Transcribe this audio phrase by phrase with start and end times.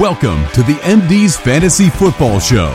[0.00, 2.68] Welcome to the MD's Fantasy Football Show.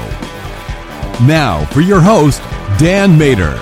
[1.23, 2.41] Now, for your host,
[2.80, 3.61] Dan Mater.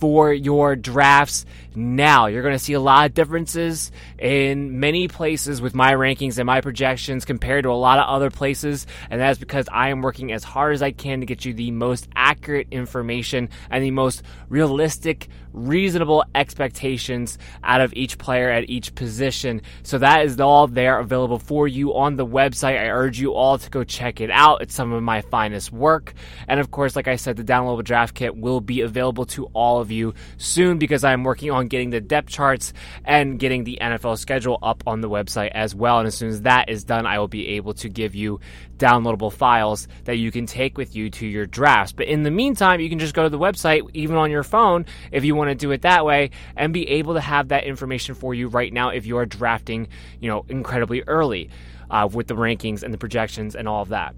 [0.00, 1.46] for your drafts
[1.76, 2.26] now.
[2.26, 6.46] You're going to see a lot of differences in many places with my rankings and
[6.46, 10.32] my projections compared to a lot of other places, and that's because I am working
[10.32, 14.22] as hard as I can to get you the most accurate information and the most
[14.48, 19.62] realistic, reasonable expectations out of each player at each position.
[19.82, 22.78] So that is all there available for you on the website.
[22.78, 24.62] I urge you all to go check it out.
[24.62, 26.14] It's some of my finest work.
[26.48, 29.80] And of course, like I said, the downloadable draft kit will be available to all
[29.80, 32.72] of you soon because I'm working on getting the depth charts
[33.04, 35.98] and getting the NFL schedule up on the website as well.
[35.98, 38.40] And as soon as that is done, I will be able to give you
[38.76, 41.92] downloadable files that you can take with you to your drafts.
[41.92, 44.86] But in the meantime, you can just go to the website, even on your phone,
[45.12, 48.14] if you want to do it that way, and be able to have that information
[48.14, 49.88] for you right now if you are drafting,
[50.20, 51.50] you know, incredibly early
[51.90, 54.14] uh, with the rankings and the projections and all of that.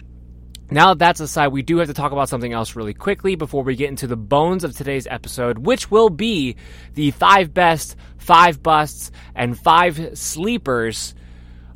[0.68, 3.62] Now that that's aside, we do have to talk about something else really quickly before
[3.62, 6.56] we get into the bones of today's episode, which will be
[6.94, 11.14] the five best, five busts, and five sleepers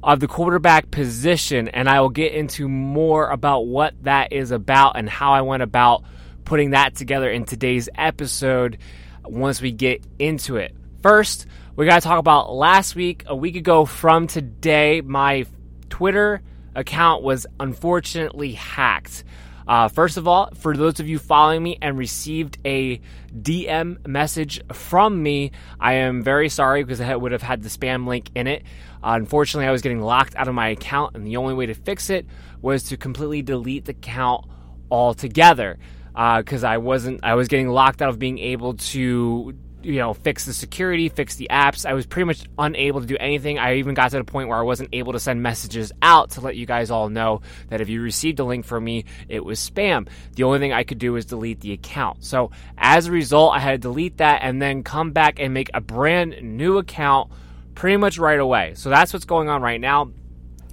[0.03, 1.69] of the quarterback position.
[1.69, 5.63] And I will get into more about what that is about and how I went
[5.63, 6.03] about
[6.45, 8.79] putting that together in today's episode
[9.25, 10.75] once we get into it.
[11.01, 11.47] First,
[11.77, 15.47] we got to talk about last week, a week ago from today, my
[15.91, 16.43] Twitter
[16.75, 19.25] account was unfortunately hacked.
[19.71, 23.01] Uh, first of all, for those of you following me and received a
[23.33, 28.07] DM message from me, I am very sorry because I would have had the spam
[28.09, 28.65] link in it.
[29.03, 31.75] Uh, unfortunately, I was getting locked out of my account, and the only way to
[31.75, 32.27] fix it
[32.61, 34.47] was to completely delete the account
[34.91, 35.79] altogether.
[36.13, 40.15] Because uh, I wasn't, I was getting locked out of being able to you know,
[40.15, 41.87] fix the security, fix the apps.
[41.87, 43.59] I was pretty much unable to do anything.
[43.59, 46.41] I even got to the point where I wasn't able to send messages out to
[46.41, 49.59] let you guys all know that if you received a link from me, it was
[49.59, 50.09] spam.
[50.37, 52.25] The only thing I could do was delete the account.
[52.25, 55.71] So as a result, I had to delete that and then come back and make
[55.75, 57.31] a brand new account
[57.75, 58.75] pretty much right away.
[58.75, 60.11] So that's what's going on right now.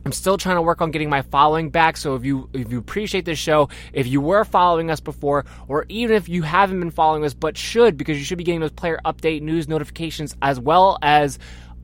[0.08, 1.98] I'm still trying to work on getting my following back.
[1.98, 5.86] So if you if you appreciate this show, if you were following us before, or
[5.90, 8.72] even if you haven't been following us but should, because you should be getting those
[8.72, 11.40] player update news notifications as well as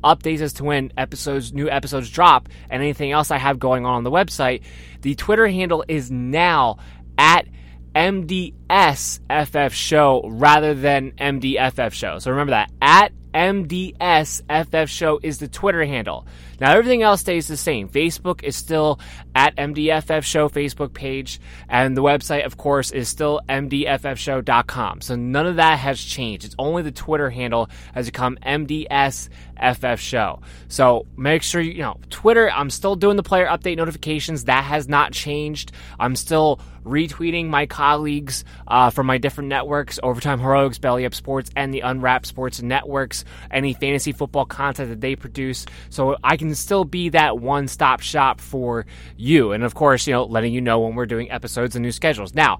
[0.05, 3.95] updates as to when episodes new episodes drop and anything else I have going on
[3.95, 4.61] on the website.
[5.01, 6.77] The Twitter handle is now
[7.17, 7.45] at
[7.93, 12.19] MDSFF show rather than MDFF show.
[12.19, 16.25] So remember that at MDSFF show is the Twitter handle.
[16.59, 17.89] Now, everything else stays the same.
[17.89, 18.99] Facebook is still
[19.35, 25.01] at MDFF Show Facebook page, and the website, of course, is still MDFFshow.com.
[25.01, 26.45] So none of that has changed.
[26.45, 30.41] It's only the Twitter handle has become MDSFF Show.
[30.67, 34.45] So make sure you, you know, Twitter, I'm still doing the player update notifications.
[34.45, 35.71] That has not changed.
[35.99, 41.49] I'm still retweeting my colleagues uh, from my different networks, Overtime Heroics, Belly Up Sports,
[41.55, 45.65] and the Unwrapped Sports networks, any fantasy football content that they produce.
[45.89, 48.85] So I can still be that one stop shop for
[49.17, 49.51] you.
[49.51, 52.33] And of course, you know, letting you know when we're doing episodes and new schedules.
[52.33, 52.59] Now,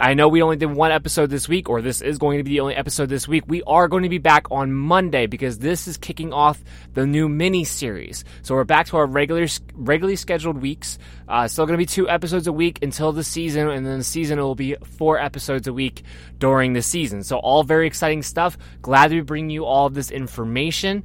[0.00, 2.50] I know we only did one episode this week, or this is going to be
[2.50, 3.44] the only episode this week.
[3.46, 6.62] We are going to be back on Monday because this is kicking off
[6.94, 8.24] the new mini series.
[8.42, 10.98] So we're back to our regular, regularly scheduled weeks.
[11.28, 14.04] Uh, still going to be two episodes a week until the season, and then the
[14.04, 16.02] season will be four episodes a week
[16.38, 17.22] during the season.
[17.22, 18.56] So all very exciting stuff.
[18.82, 21.04] Glad to be bringing you all of this information.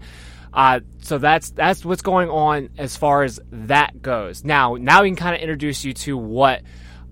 [0.53, 4.43] Uh, so that's that's what's going on as far as that goes.
[4.43, 6.61] Now, now we can kind of introduce you to what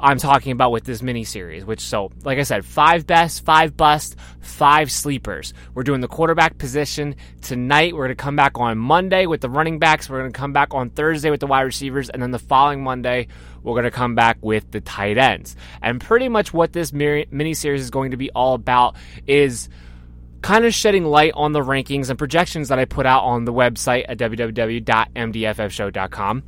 [0.01, 3.77] I'm talking about with this mini series, which so like I said, five best, five
[3.77, 5.53] bust, five sleepers.
[5.75, 7.95] We're doing the quarterback position tonight.
[7.95, 10.09] We're gonna come back on Monday with the running backs.
[10.09, 13.27] We're gonna come back on Thursday with the wide receivers, and then the following Monday
[13.61, 15.55] we're gonna come back with the tight ends.
[15.83, 18.95] And pretty much what this mini series is going to be all about
[19.27, 19.69] is
[20.41, 23.53] kind of shedding light on the rankings and projections that I put out on the
[23.53, 26.43] website at www.mdffshow.com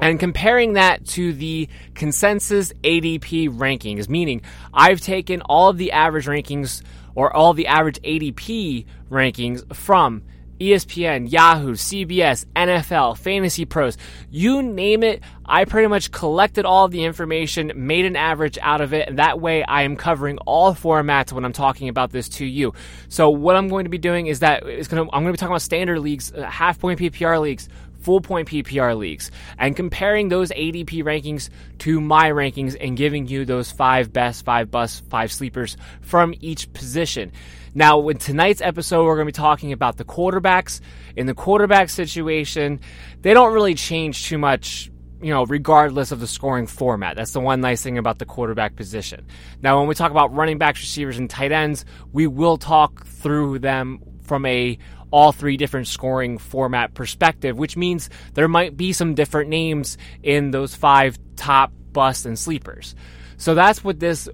[0.00, 4.42] and comparing that to the consensus ADP rankings, meaning
[4.72, 6.82] I've taken all of the average rankings
[7.14, 10.22] or all the average ADP rankings from
[10.60, 13.96] ESPN, Yahoo, CBS, NFL, Fantasy Pros,
[14.30, 15.22] you name it.
[15.46, 19.40] I pretty much collected all the information, made an average out of it, and that
[19.40, 22.74] way I am covering all formats when I'm talking about this to you.
[23.08, 25.52] So what I'm going to be doing is that to, I'm going to be talking
[25.52, 27.70] about standard leagues, uh, half point PPR leagues,
[28.00, 31.50] full point PPR leagues, and comparing those ADP rankings
[31.80, 36.72] to my rankings and giving you those five best, five bust, five sleepers from each
[36.72, 37.32] position.
[37.74, 40.80] Now, in tonight's episode, we're going to be talking about the quarterbacks.
[41.14, 42.80] In the quarterback situation,
[43.22, 44.90] they don't really change too much,
[45.22, 47.14] you know, regardless of the scoring format.
[47.14, 49.24] That's the one nice thing about the quarterback position.
[49.62, 53.60] Now, when we talk about running backs, receivers, and tight ends, we will talk through
[53.60, 54.78] them from a
[55.10, 60.50] all three different scoring format perspective, which means there might be some different names in
[60.50, 62.94] those five top busts and sleepers.
[63.36, 64.28] So that's what this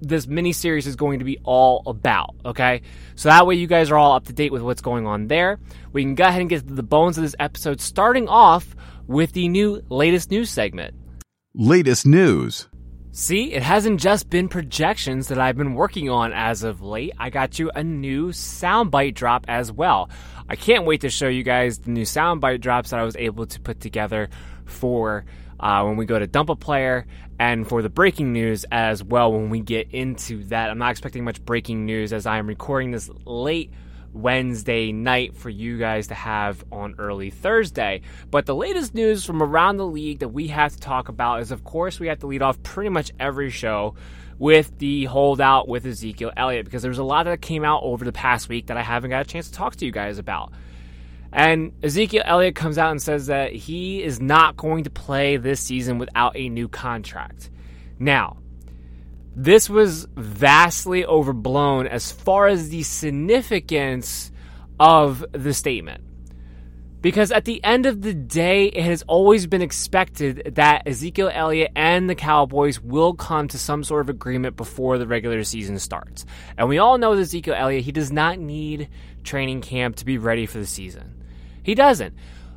[0.00, 2.34] this mini series is going to be all about.
[2.44, 2.82] Okay,
[3.16, 5.58] so that way you guys are all up to date with what's going on there.
[5.92, 8.76] We can go ahead and get to the bones of this episode, starting off
[9.06, 10.94] with the new latest news segment.
[11.54, 12.68] Latest news.
[13.20, 17.14] See, it hasn't just been projections that I've been working on as of late.
[17.18, 20.08] I got you a new soundbite drop as well.
[20.48, 23.44] I can't wait to show you guys the new soundbite drops that I was able
[23.46, 24.28] to put together
[24.66, 25.24] for
[25.58, 27.08] uh, when we go to dump a player
[27.40, 30.70] and for the breaking news as well when we get into that.
[30.70, 33.72] I'm not expecting much breaking news as I am recording this late
[34.20, 38.02] Wednesday night for you guys to have on early Thursday.
[38.30, 41.50] But the latest news from around the league that we have to talk about is,
[41.50, 43.94] of course, we have to lead off pretty much every show
[44.38, 48.12] with the holdout with Ezekiel Elliott because there's a lot that came out over the
[48.12, 50.52] past week that I haven't got a chance to talk to you guys about.
[51.32, 55.60] And Ezekiel Elliott comes out and says that he is not going to play this
[55.60, 57.50] season without a new contract.
[57.98, 58.38] Now,
[59.38, 64.32] this was vastly overblown as far as the significance
[64.80, 66.02] of the statement.
[67.00, 71.70] Because at the end of the day, it has always been expected that Ezekiel Elliott
[71.76, 76.26] and the Cowboys will come to some sort of agreement before the regular season starts.
[76.56, 78.88] And we all know that Ezekiel Elliott, he does not need
[79.22, 81.14] training camp to be ready for the season.
[81.62, 82.14] He doesn't.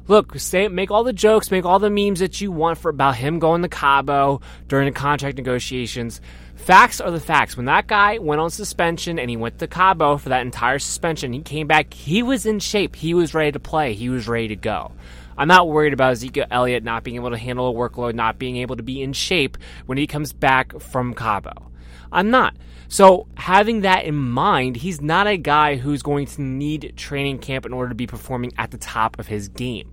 [0.08, 3.16] Look, say, make all the jokes, make all the memes that you want for about
[3.16, 6.20] him going to Cabo during the contract negotiations.
[6.62, 7.58] Facts are the facts.
[7.58, 11.34] When that guy went on suspension and he went to Cabo for that entire suspension,
[11.34, 11.92] he came back.
[11.92, 12.96] He was in shape.
[12.96, 13.94] He was ready to play.
[13.94, 14.92] He was ready to go.
[15.36, 18.58] I'm not worried about Ezekiel Elliott not being able to handle a workload, not being
[18.58, 21.72] able to be in shape when he comes back from Cabo.
[22.12, 22.56] I'm not.
[22.88, 27.66] So, having that in mind, he's not a guy who's going to need training camp
[27.66, 29.92] in order to be performing at the top of his game.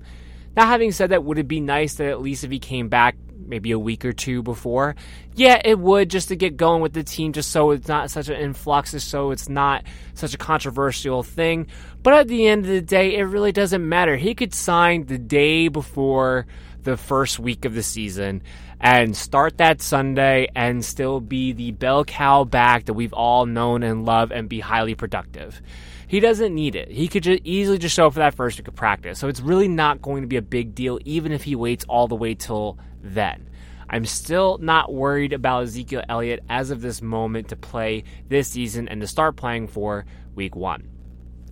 [0.55, 3.17] Now, having said that, would it be nice that at least if he came back
[3.49, 4.95] maybe a week or two before?
[5.35, 8.29] Yeah, it would just to get going with the team, just so it's not such
[8.29, 11.67] an influx, just so it's not such a controversial thing.
[12.03, 14.17] But at the end of the day, it really doesn't matter.
[14.17, 16.47] He could sign the day before
[16.83, 18.43] the first week of the season
[18.81, 23.83] and start that Sunday and still be the bell cow back that we've all known
[23.83, 25.61] and loved and be highly productive.
[26.07, 26.91] He doesn't need it.
[26.91, 29.19] He could just easily just show up for that first week of practice.
[29.19, 32.09] So it's really not going to be a big deal, even if he waits all
[32.09, 33.49] the way till then.
[33.91, 38.89] I'm still not worried about Ezekiel Elliott as of this moment to play this season
[38.89, 40.89] and to start playing for week one.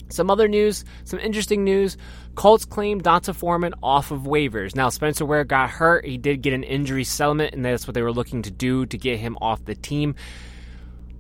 [0.08, 1.96] Some other news, some interesting news.
[2.36, 4.76] Colts claimed D'Onta Foreman off of waivers.
[4.76, 6.04] Now, Spencer Ware got hurt.
[6.04, 8.98] He did get an injury settlement, and that's what they were looking to do to
[8.98, 10.14] get him off the team.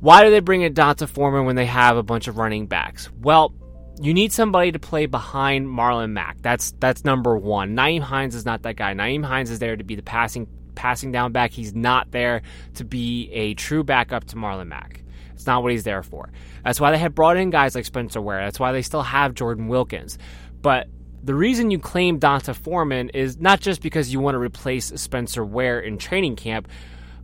[0.00, 3.10] Why do they bring in D'Onta Foreman when they have a bunch of running backs?
[3.20, 3.54] Well,
[4.00, 6.38] you need somebody to play behind Marlon Mack.
[6.42, 7.74] That's that's number one.
[7.74, 8.92] Nyheim Hines is not that guy.
[8.94, 11.50] Nyheim Hines is there to be the passing passing down back.
[11.52, 12.42] He's not there
[12.74, 15.02] to be a true backup to Marlon Mack.
[15.34, 16.30] It's not what he's there for.
[16.64, 18.44] That's why they have brought in guys like Spencer Ware.
[18.44, 20.18] That's why they still have Jordan Wilkins.
[20.62, 20.88] But
[21.22, 25.44] the reason you claim D'Onta Foreman is not just because you want to replace Spencer
[25.44, 26.68] Ware in training camp,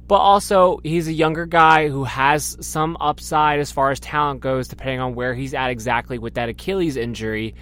[0.09, 4.69] but also he's a younger guy who has some upside as far as talent goes,
[4.69, 7.55] depending on where he's at exactly with that Achilles injury.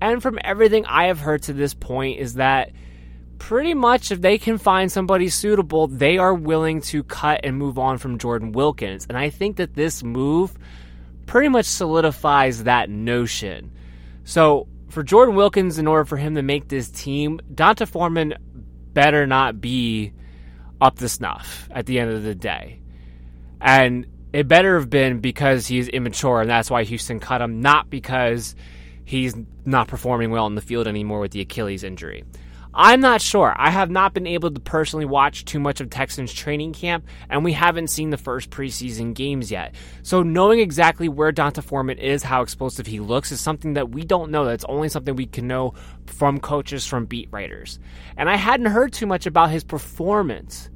[0.00, 2.72] And from everything I have heard to this point, is that
[3.38, 7.78] pretty much if they can find somebody suitable, they are willing to cut and move
[7.78, 9.06] on from Jordan Wilkins.
[9.08, 10.56] And I think that this move
[11.26, 13.70] pretty much solidifies that notion.
[14.24, 18.34] So for Jordan Wilkins, in order for him to make this team, D'Onta Foreman
[18.92, 20.12] better not be
[20.80, 22.80] up to snuff at the end of the day.
[23.60, 27.88] And it better have been because he's immature and that's why Houston cut him, not
[27.88, 28.54] because
[29.04, 32.24] he's not performing well in the field anymore with the Achilles injury.
[32.76, 33.54] I'm not sure.
[33.56, 37.44] I have not been able to personally watch too much of Texans training camp, and
[37.44, 39.76] we haven't seen the first preseason games yet.
[40.02, 44.04] So knowing exactly where D'Onta Foreman is, how explosive he looks, is something that we
[44.04, 44.44] don't know.
[44.44, 45.74] That's only something we can know
[46.06, 47.78] from coaches, from beat writers.
[48.16, 50.68] And I hadn't heard too much about his performance.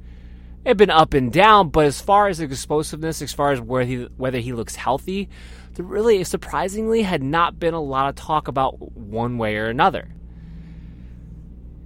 [0.63, 3.83] It had been up and down, but as far as explosiveness, as far as where
[3.83, 5.27] he, whether he looks healthy,
[5.73, 10.09] there really surprisingly had not been a lot of talk about one way or another.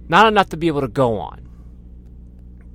[0.08, 1.48] Not enough to be able to go on.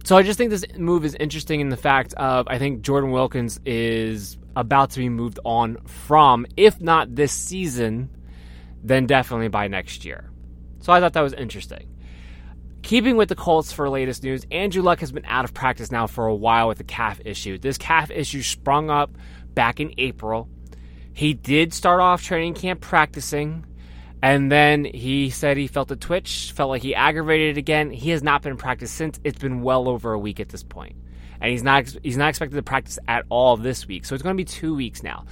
[0.04, 3.12] So I just think this move is interesting in the fact of I think Jordan
[3.12, 8.10] Wilkins is about to be moved on from, if not this season,
[8.84, 10.32] then definitely by next year.
[10.80, 11.96] So I thought that was interesting.
[12.82, 16.08] Keeping with the Colts for latest news, Andrew Luck has been out of practice now
[16.08, 17.58] for a while with a calf issue.
[17.58, 19.12] This calf issue sprung up
[19.54, 20.50] back in April.
[21.14, 23.66] He did start off training camp practicing,
[24.22, 27.90] and then he said he felt a twitch, felt like he aggravated it again.
[27.92, 29.20] He has not been in practice since.
[29.24, 30.96] It's been well over a week at this point.
[31.42, 34.04] And he's not he's not expected to practice at all this week.
[34.04, 35.26] So it's going to be 2 weeks now.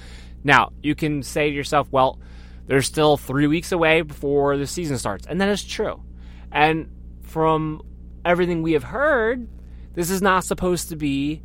[0.43, 2.19] Now, you can say to yourself, well,
[2.67, 5.25] there's still 3 weeks away before the season starts.
[5.25, 6.01] And that is true.
[6.51, 6.89] And
[7.23, 7.81] from
[8.23, 9.49] everything we have heard,
[9.95, 11.41] this is not supposed to be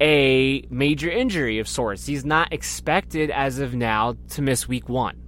[0.00, 2.06] a major injury of sorts.
[2.06, 5.23] He's not expected as of now to miss week 1.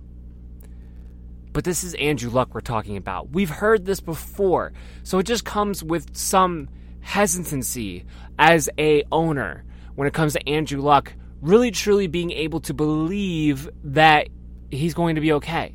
[1.56, 3.30] But this is Andrew Luck we're talking about.
[3.30, 4.74] We've heard this before.
[5.04, 6.68] So it just comes with some
[7.00, 8.04] hesitancy
[8.38, 13.70] as a owner when it comes to Andrew Luck really truly being able to believe
[13.84, 14.28] that
[14.70, 15.74] he's going to be okay.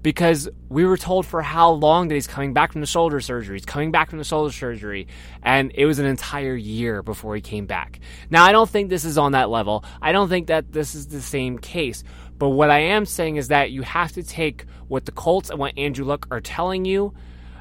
[0.00, 3.56] Because we were told for how long that he's coming back from the shoulder surgery.
[3.56, 5.08] He's coming back from the shoulder surgery.
[5.42, 7.98] And it was an entire year before he came back.
[8.30, 9.84] Now, I don't think this is on that level.
[10.00, 12.04] I don't think that this is the same case.
[12.38, 15.58] But what I am saying is that you have to take what the Colts and
[15.58, 17.14] what Andrew Luck are telling you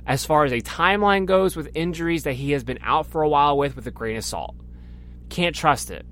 [0.07, 3.29] as far as a timeline goes with injuries that he has been out for a
[3.29, 4.55] while with with a grain of salt.
[5.29, 6.07] Can't trust it.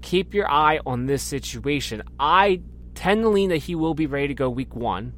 [0.00, 2.04] Keep your eye on this situation.
[2.20, 2.62] I
[2.94, 5.12] tend to lean that he will be ready to go week one,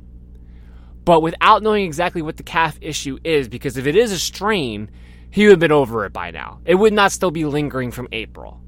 [1.05, 4.91] but without knowing exactly what the calf issue is, because if it is a strain,
[5.31, 6.61] he would have been over it by now.
[6.65, 8.63] It would not still be lingering from April.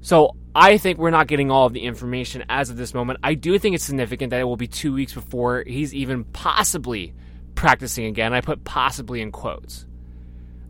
[0.00, 3.20] So I think we're not getting all of the information as of this moment.
[3.22, 7.12] I do think it's significant that it will be two weeks before he's even possibly
[7.54, 8.32] practicing again.
[8.32, 9.84] I put possibly in quotes.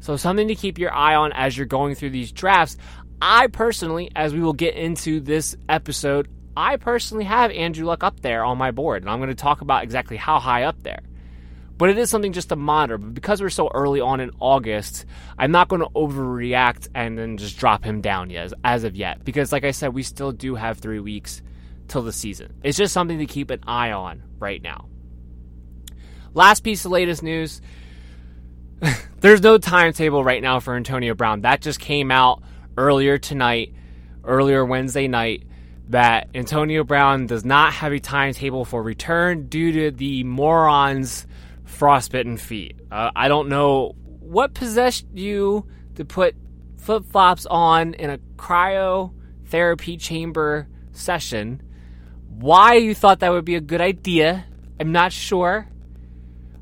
[0.00, 2.76] So, something to keep your eye on as you're going through these drafts.
[3.23, 6.26] I personally, as we will get into this episode,
[6.57, 9.61] I personally have Andrew Luck up there on my board, and I'm going to talk
[9.61, 10.99] about exactly how high up there.
[11.78, 12.99] But it is something just to monitor.
[12.99, 15.04] But because we're so early on in August,
[15.38, 19.25] I'm not going to overreact and then just drop him down yet, as of yet.
[19.25, 21.42] Because, like I said, we still do have three weeks
[21.88, 22.54] till the season.
[22.62, 24.88] It's just something to keep an eye on right now.
[26.35, 27.61] last piece of latest news.
[29.21, 31.42] There's no timetable right now for Antonio Brown.
[31.42, 32.42] That just came out
[32.76, 33.75] earlier tonight,
[34.25, 35.45] earlier Wednesday night,
[35.88, 41.26] that Antonio Brown does not have a timetable for return due to the moron's
[41.67, 42.77] frostbitten feet.
[42.91, 46.35] Uh, I don't know what possessed you to put
[46.79, 51.63] flip flops on in a cryotherapy chamber session.
[52.29, 54.47] Why you thought that would be a good idea,
[54.81, 55.69] I'm not sure.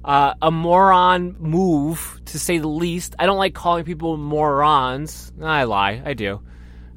[0.05, 3.15] Uh, a moron move, to say the least.
[3.19, 5.33] I don't like calling people morons.
[5.43, 6.03] I lie.
[6.05, 6.41] I do.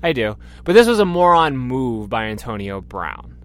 [0.04, 0.38] I do.
[0.66, 3.38] But this was a moron move by Antonio Brown.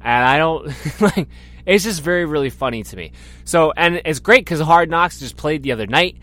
[0.00, 0.66] And I don't
[1.00, 1.28] like
[1.66, 3.12] it's just very really funny to me.
[3.44, 6.18] So and it's great cuz Hard Knocks just played the other night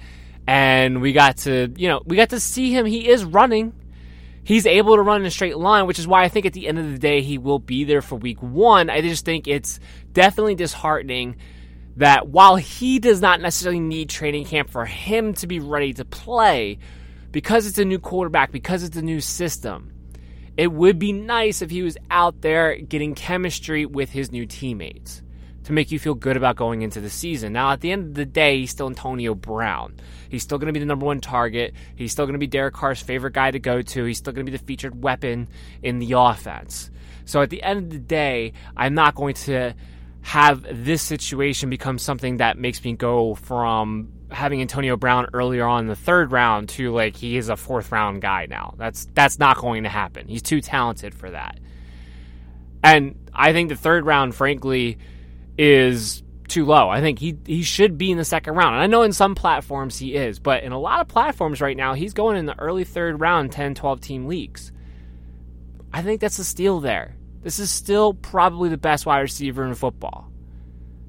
[0.48, 2.86] and we got to, you know, we got to see him.
[2.86, 3.74] He is running.
[4.46, 6.68] He's able to run in a straight line, which is why I think at the
[6.68, 8.90] end of the day he will be there for week 1.
[8.90, 9.80] I just think it's
[10.12, 11.38] definitely disheartening
[11.96, 16.04] that while he does not necessarily need training camp for him to be ready to
[16.04, 16.80] play,
[17.32, 19.94] because it's a new quarterback, because it's a new system,
[20.58, 25.23] it would be nice if he was out there getting chemistry with his new teammates
[25.66, 27.54] to make you feel good about going into the season.
[27.54, 29.96] Now, at the end of the day, he's still Antonio Brown.
[30.30, 31.74] He's still going to be the number one target.
[31.96, 34.04] He's still going to be Derek Carr's favorite guy to go to.
[34.04, 35.48] He's still going to be the featured weapon
[35.82, 36.90] in the offense.
[37.26, 39.74] So at the end of the day, I'm not going to
[40.22, 45.82] have this situation become something that makes me go from having Antonio Brown earlier on
[45.82, 48.74] in the third round to like he is a fourth round guy now.
[48.78, 50.28] That's that's not going to happen.
[50.28, 51.60] He's too talented for that.
[52.84, 54.98] And I think the third round, frankly,
[55.58, 56.90] is too low.
[56.90, 58.76] I think he he should be in the second round.
[58.76, 61.78] And I know in some platforms he is, but in a lot of platforms right
[61.78, 64.72] now, he's going in the early third round, 10, 12 team leagues.
[65.92, 67.16] I think that's a steal there.
[67.42, 70.32] This is still probably the best wide receiver in football.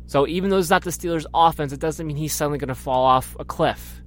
[0.07, 2.75] So even though it's not the Steelers' offense, it doesn't mean he's suddenly going to
[2.75, 4.03] fall off a cliff.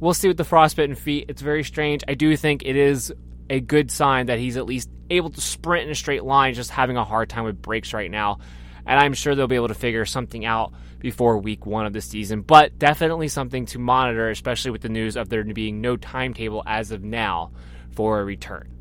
[0.00, 1.26] We'll see with the frostbitten feet.
[1.28, 2.04] It's very strange.
[2.06, 3.12] I do think it is
[3.50, 6.70] a good sign that he's at least able to sprint in a straight line, just
[6.70, 8.38] having a hard time with breaks right now.
[8.86, 12.00] And I'm sure they'll be able to figure something out before week one of the
[12.00, 12.42] season.
[12.42, 16.90] But definitely something to monitor, especially with the news of there being no timetable as
[16.90, 17.52] of now
[17.90, 18.78] for a return.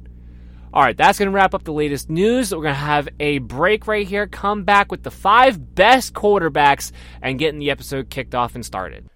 [0.74, 2.54] All right, that's going to wrap up the latest news.
[2.54, 6.92] We're going to have a break right here, come back with the five best quarterbacks,
[7.22, 9.10] and getting the episode kicked off and started.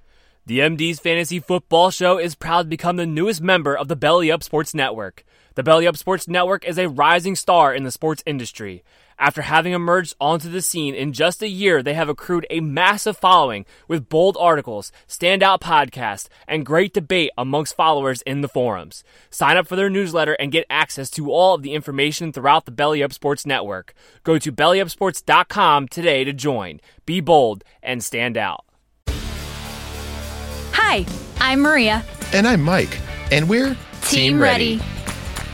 [0.46, 4.32] The MD's Fantasy Football Show is proud to become the newest member of the Belly
[4.32, 5.24] Up Sports Network.
[5.56, 8.86] The Belly Up Sports Network is a rising star in the sports industry.
[9.20, 13.18] After having emerged onto the scene in just a year, they have accrued a massive
[13.18, 19.04] following with bold articles, standout podcasts, and great debate amongst followers in the forums.
[19.30, 22.72] Sign up for their newsletter and get access to all of the information throughout the
[22.72, 23.94] Belly Up Sports Network.
[24.24, 26.80] Go to bellyupsports.com today to join.
[27.06, 28.64] Be bold and stand out.
[30.72, 31.06] Hi,
[31.42, 32.06] I'm Maria.
[32.32, 32.98] And I'm Mike.
[33.32, 34.82] And we're Team, ready.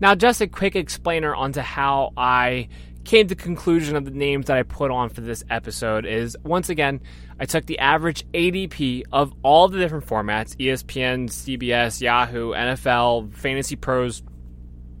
[0.00, 2.68] Now, just a quick explainer onto how I
[3.04, 6.36] came to the conclusion of the names that I put on for this episode is
[6.42, 7.00] once again,
[7.38, 13.76] I took the average ADP of all the different formats ESPN, CBS, Yahoo, NFL, Fantasy
[13.76, 14.22] Pros,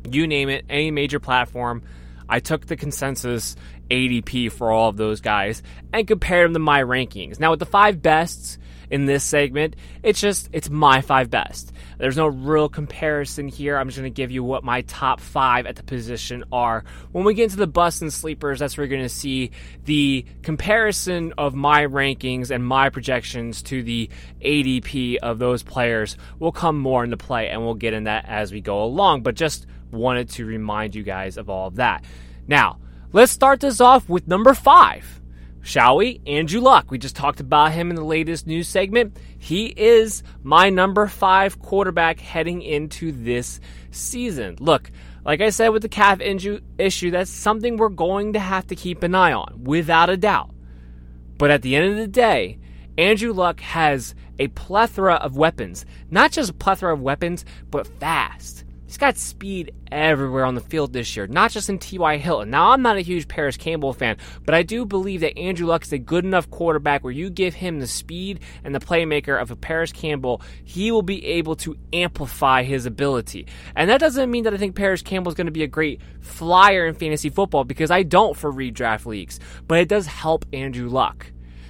[0.08, 1.82] you name it, any major platform.
[2.28, 3.56] I took the consensus
[3.90, 7.38] ADP for all of those guys and compared them to my rankings.
[7.38, 8.58] Now, with the five bests
[8.90, 11.72] in this segment, it's just, it's my five best.
[11.98, 13.76] There's no real comparison here.
[13.76, 16.84] I'm just going to give you what my top five at the position are.
[17.12, 19.50] When we get into the bust and sleepers, that's where you're going to see
[19.84, 24.10] the comparison of my rankings and my projections to the
[24.42, 28.52] ADP of those players will come more into play, and we'll get in that as
[28.52, 29.22] we go along.
[29.22, 32.04] But just wanted to remind you guys of all of that.
[32.46, 32.78] Now,
[33.12, 35.20] let's start this off with number five.
[35.66, 36.20] Shall we?
[36.26, 36.92] Andrew Luck.
[36.92, 39.16] We just talked about him in the latest news segment.
[39.46, 43.60] He is my number five quarterback heading into this
[43.92, 44.56] season.
[44.58, 44.90] Look,
[45.24, 48.74] like I said with the calf injury issue, that's something we're going to have to
[48.74, 50.50] keep an eye on, without a doubt.
[51.38, 52.58] But at the end of the day,
[52.98, 55.86] Andrew Luck has a plethora of weapons.
[56.10, 58.64] Not just a plethora of weapons, but fast.
[58.86, 62.18] He's got speed everywhere on the field this year, not just in T.Y.
[62.18, 62.50] Hilton.
[62.50, 65.82] Now, I'm not a huge Parris Campbell fan, but I do believe that Andrew Luck
[65.82, 69.50] is a good enough quarterback where you give him the speed and the playmaker of
[69.50, 73.46] a Parris Campbell, he will be able to amplify his ability.
[73.74, 76.00] And that doesn't mean that I think Parris Campbell is going to be a great
[76.20, 80.88] flyer in fantasy football because I don't for redraft leagues, but it does help Andrew
[80.88, 81.26] Luck.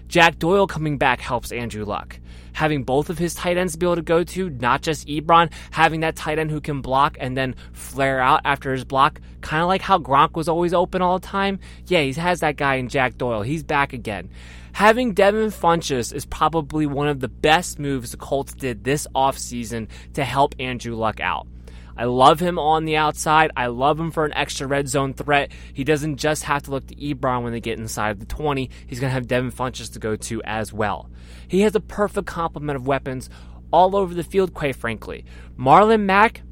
[0.06, 2.20] Jack Doyle coming back helps Andrew Luck
[2.56, 6.00] having both of his tight ends be able to go to, not just Ebron, having
[6.00, 9.68] that tight end who can block and then flare out after his block, kind of
[9.68, 11.58] like how Gronk was always open all the time.
[11.86, 13.42] Yeah, he has that guy in Jack Doyle.
[13.42, 14.30] He's back again.
[14.72, 19.88] Having Devin Funchess is probably one of the best moves the Colts did this offseason
[20.14, 21.46] to help Andrew Luck out.
[21.96, 23.50] I love him on the outside.
[23.56, 25.50] I love him for an extra red zone threat.
[25.72, 28.70] He doesn't just have to look to Ebron when they get inside the 20.
[28.86, 31.10] He's going to have Devin Funchess to go to as well.
[31.48, 33.30] He has a perfect complement of weapons
[33.72, 35.24] all over the field, quite frankly.
[35.58, 36.42] Marlon Mack,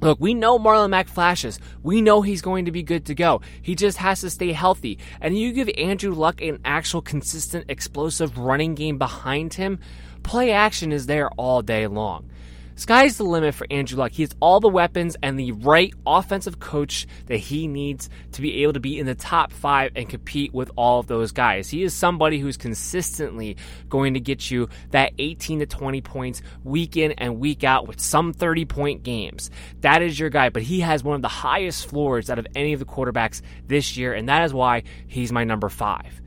[0.00, 1.58] Look, we know Marlon Mack flashes.
[1.82, 3.40] We know he's going to be good to go.
[3.60, 4.98] He just has to stay healthy.
[5.20, 9.80] And you give Andrew Luck an actual consistent, explosive running game behind him,
[10.22, 12.30] play action is there all day long.
[12.78, 14.12] Sky's the limit for Andrew Luck.
[14.12, 18.62] He has all the weapons and the right offensive coach that he needs to be
[18.62, 21.68] able to be in the top five and compete with all of those guys.
[21.68, 23.56] He is somebody who's consistently
[23.88, 27.98] going to get you that 18 to 20 points week in and week out with
[27.98, 29.50] some 30 point games.
[29.80, 32.74] That is your guy, but he has one of the highest floors out of any
[32.74, 36.22] of the quarterbacks this year, and that is why he's my number five.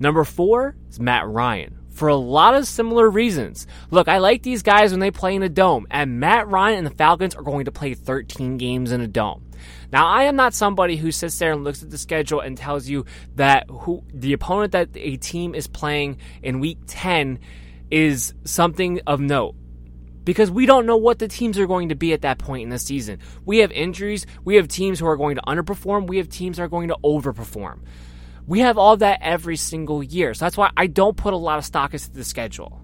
[0.00, 3.66] Number four is Matt Ryan for a lot of similar reasons.
[3.90, 6.86] Look, I like these guys when they play in a dome, and Matt Ryan and
[6.86, 9.44] the Falcons are going to play 13 games in a dome.
[9.92, 12.88] Now, I am not somebody who sits there and looks at the schedule and tells
[12.88, 13.04] you
[13.36, 17.38] that who the opponent that a team is playing in week 10
[17.90, 19.54] is something of note
[20.24, 22.68] because we don't know what the teams are going to be at that point in
[22.70, 23.18] the season.
[23.44, 26.64] We have injuries, we have teams who are going to underperform, we have teams that
[26.64, 27.80] are going to overperform.
[28.46, 30.34] We have all that every single year.
[30.34, 32.82] So that's why I don't put a lot of stock into the schedule.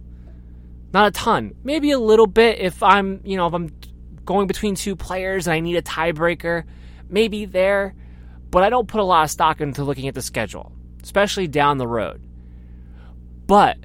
[0.92, 1.54] Not a ton.
[1.64, 3.70] Maybe a little bit if I'm, you know, if I'm
[4.24, 6.64] going between two players and I need a tiebreaker,
[7.08, 7.94] maybe there.
[8.50, 11.78] But I don't put a lot of stock into looking at the schedule, especially down
[11.78, 12.26] the road.
[13.46, 13.78] But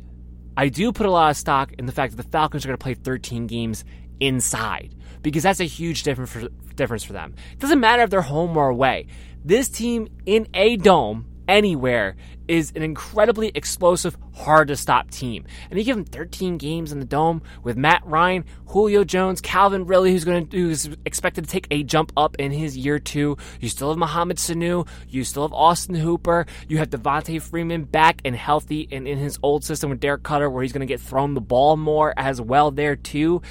[0.56, 2.78] I do put a lot of stock in the fact that the Falcons are going
[2.78, 3.84] to play 13 games
[4.20, 7.34] inside because that's a huge difference for, difference for them.
[7.52, 9.08] It doesn't matter if they're home or away.
[9.44, 12.16] This team in a dome anywhere
[12.48, 15.46] is an incredibly explosive, hard to stop team.
[15.70, 19.86] And you give them 13 games in the dome with Matt Ryan, Julio Jones, Calvin
[19.86, 23.38] Ridley, who's going to who's expected to take a jump up in his year two.
[23.60, 24.88] You still have Mohamed Sanu.
[25.08, 26.46] You still have Austin Hooper.
[26.68, 30.52] You have Devonta Freeman back and healthy and in his old system with Dirk Koetter,
[30.52, 33.42] where he's going to get thrown the ball more as well there too.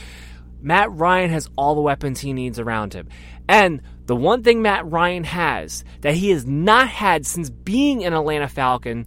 [0.60, 3.08] Matt Ryan has all the weapons he needs around him.
[3.48, 8.12] And the one thing Matt Ryan has that he has not had since being an
[8.12, 9.06] Atlanta Falcon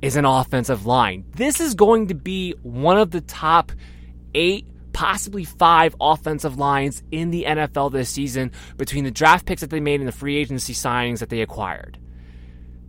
[0.00, 1.24] is an offensive line.
[1.34, 3.72] This is going to be one of the top
[4.34, 9.70] eight, possibly five offensive lines in the NFL this season between the draft picks that
[9.70, 11.98] they made and the free agency signings that they acquired.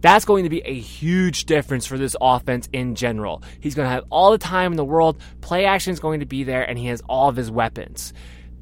[0.02, 3.42] That's going to be a huge difference for this offense in general.
[3.60, 5.18] He's going to have all the time in the world.
[5.42, 8.14] Play action is going to be there, and he has all of his weapons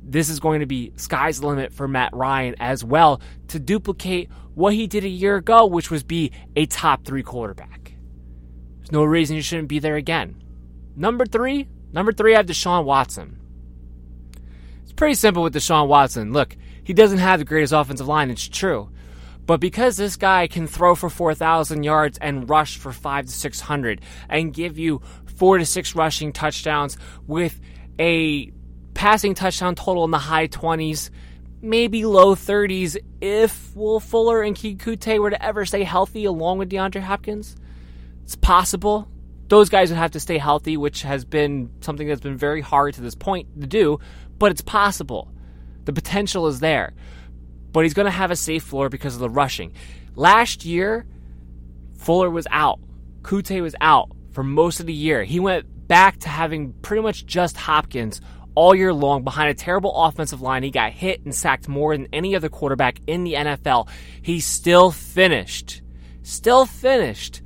[0.03, 4.73] this is going to be sky's limit for Matt Ryan as well to duplicate what
[4.73, 7.93] he did a year ago, which was be a top three quarterback.
[8.79, 10.43] There's no reason he shouldn't be there again.
[10.95, 13.39] Number three, number three, I have Deshaun Watson.
[14.83, 16.33] It's pretty simple with Deshaun Watson.
[16.33, 18.89] Look, he doesn't have the greatest offensive line, it's true.
[19.45, 24.01] But because this guy can throw for 4,000 yards and rush for 5 to 600
[24.29, 25.01] and give you
[25.35, 27.59] 4 to 6 rushing touchdowns with
[27.99, 28.52] a
[28.93, 31.09] passing touchdown total in the high 20s,
[31.61, 36.57] maybe low 30s if Will Fuller and Keke Coutee were to ever stay healthy along
[36.57, 37.55] with DeAndre Hopkins.
[38.23, 39.07] It's possible.
[39.47, 42.93] Those guys would have to stay healthy, which has been something that's been very hard
[42.95, 43.99] to this point to do,
[44.39, 45.31] but it's possible.
[45.85, 46.93] The potential is there.
[47.71, 49.73] But he's going to have a safe floor because of the rushing.
[50.15, 51.05] Last year,
[51.97, 52.79] Fuller was out.
[53.21, 55.23] Coutee was out for most of the year.
[55.23, 58.21] He went back to having pretty much just Hopkins
[58.55, 60.63] all year long behind a terrible offensive line.
[60.63, 63.89] He got hit and sacked more than any other quarterback in the NFL.
[64.21, 65.81] He still finished.
[66.21, 67.41] Still finished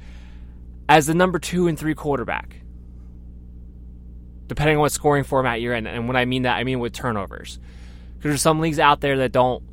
[0.89, 2.61] as the number two and three quarterback,
[4.47, 5.87] depending on what scoring format you're in.
[5.87, 7.59] And when I mean that, I mean with turnovers.
[8.15, 9.63] Because there's some leagues out there that don't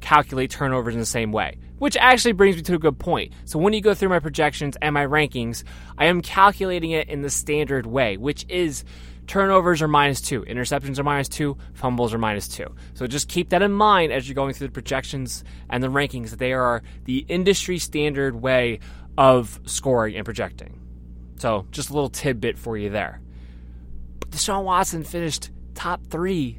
[0.00, 3.32] calculate turnovers in the same way, which actually brings me to a good point.
[3.44, 5.64] So when you go through my projections and my rankings,
[5.96, 8.84] I am calculating it in the standard way, which is
[9.28, 12.74] turnovers are minus two, interceptions are minus two, fumbles are minus two.
[12.94, 16.30] So just keep that in mind as you're going through the projections and the rankings.
[16.30, 18.80] that They are the industry standard way
[19.16, 20.80] of scoring and projecting.
[21.36, 23.20] So just a little tidbit for you there.
[24.18, 26.58] But Deshaun Watson finished top three,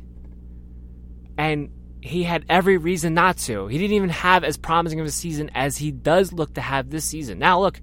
[1.37, 3.67] and he had every reason not to.
[3.67, 6.89] He didn't even have as promising of a season as he does look to have
[6.89, 7.39] this season.
[7.39, 7.81] Now, look,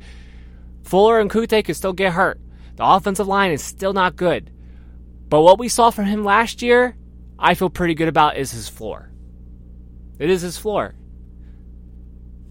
[0.85, 2.41] Fuller and Coutee could still get hurt.
[2.77, 4.51] The offensive line is still not good.
[5.29, 6.97] But what we saw from him last year,
[7.39, 9.11] I feel pretty good about is his floor.
[10.19, 10.95] It is his floor.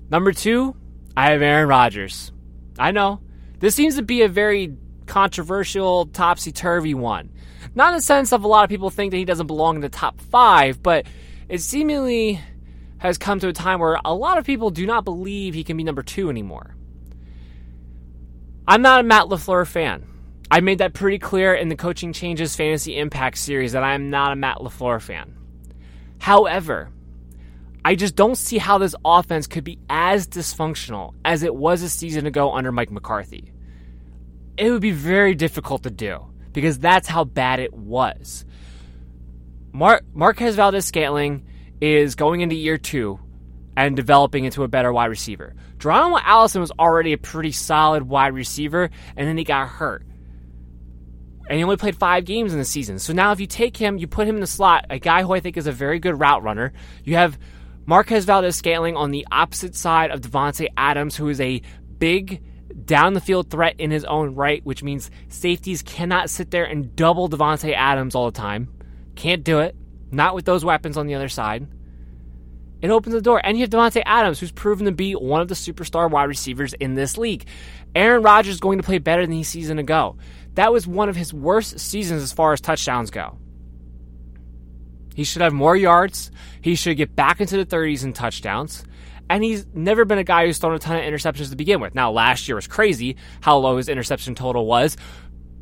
[0.09, 0.75] Number two,
[1.17, 2.31] I have Aaron Rodgers.
[2.77, 3.21] I know.
[3.59, 4.75] This seems to be a very
[5.07, 7.31] controversial, topsy turvy one.
[7.73, 9.81] Not in the sense of a lot of people think that he doesn't belong in
[9.81, 11.05] the top five, but
[11.49, 12.39] it seemingly
[12.97, 15.77] has come to a time where a lot of people do not believe he can
[15.77, 16.75] be number two anymore.
[18.67, 20.05] I'm not a Matt LaFleur fan.
[20.51, 24.10] I made that pretty clear in the Coaching Changes Fantasy Impact series that I am
[24.10, 25.36] not a Matt LaFleur fan.
[26.19, 26.91] However,
[27.84, 31.89] I just don't see how this offense could be as dysfunctional as it was a
[31.89, 33.51] season ago under Mike McCarthy.
[34.58, 38.45] It would be very difficult to do because that's how bad it was.
[39.73, 41.45] Mar- Marquez Valdes Scantling
[41.81, 43.19] is going into year two
[43.75, 45.53] and developing into a better wide receiver.
[45.79, 50.05] Geronimo Allison was already a pretty solid wide receiver, and then he got hurt.
[51.47, 52.97] And he only played five games in the season.
[52.97, 55.34] So now, if you take him, you put him in the slot, a guy who
[55.34, 56.73] I think is a very good route runner.
[57.03, 57.38] You have
[57.86, 61.62] Marquez Valdes Scantling on the opposite side of Davante Adams, who is a
[61.99, 62.41] big
[62.86, 66.95] down the field threat in his own right, which means safeties cannot sit there and
[66.95, 68.69] double Davante Adams all the time.
[69.15, 69.75] Can't do it.
[70.12, 71.67] Not with those weapons on the other side.
[72.81, 73.39] It opens the door.
[73.43, 76.73] And you have Davante Adams, who's proven to be one of the superstar wide receivers
[76.73, 77.45] in this league.
[77.95, 80.17] Aaron Rodgers is going to play better than he season ago.
[80.55, 83.37] That was one of his worst seasons as far as touchdowns go.
[85.13, 86.31] He should have more yards.
[86.61, 88.83] He should get back into the 30s in touchdowns.
[89.29, 91.95] And he's never been a guy who's thrown a ton of interceptions to begin with.
[91.95, 94.97] Now, last year was crazy how low his interception total was,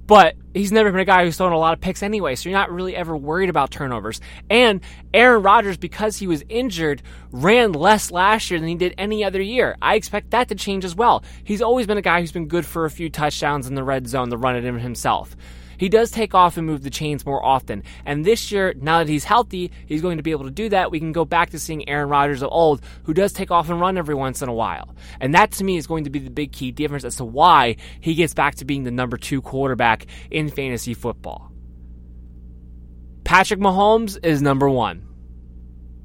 [0.05, 2.57] but he's never been a guy who's thrown a lot of picks anyway, so you're
[2.57, 4.19] not really ever worried about turnovers.
[4.49, 4.81] And
[5.13, 9.41] Aaron Rodgers, because he was injured, ran less last year than he did any other
[9.41, 9.77] year.
[9.81, 11.23] I expect that to change as well.
[11.43, 14.07] He's always been a guy who's been good for a few touchdowns in the red
[14.07, 15.35] zone to run it in himself.
[15.83, 17.83] He does take off and move the chains more often.
[18.05, 20.91] And this year, now that he's healthy, he's going to be able to do that.
[20.91, 23.81] We can go back to seeing Aaron Rodgers of old, who does take off and
[23.81, 24.95] run every once in a while.
[25.19, 27.75] And that to me is going to be the big key difference as to why
[27.99, 31.51] he gets back to being the number two quarterback in fantasy football.
[33.25, 35.12] Patrick Mahomes is number one.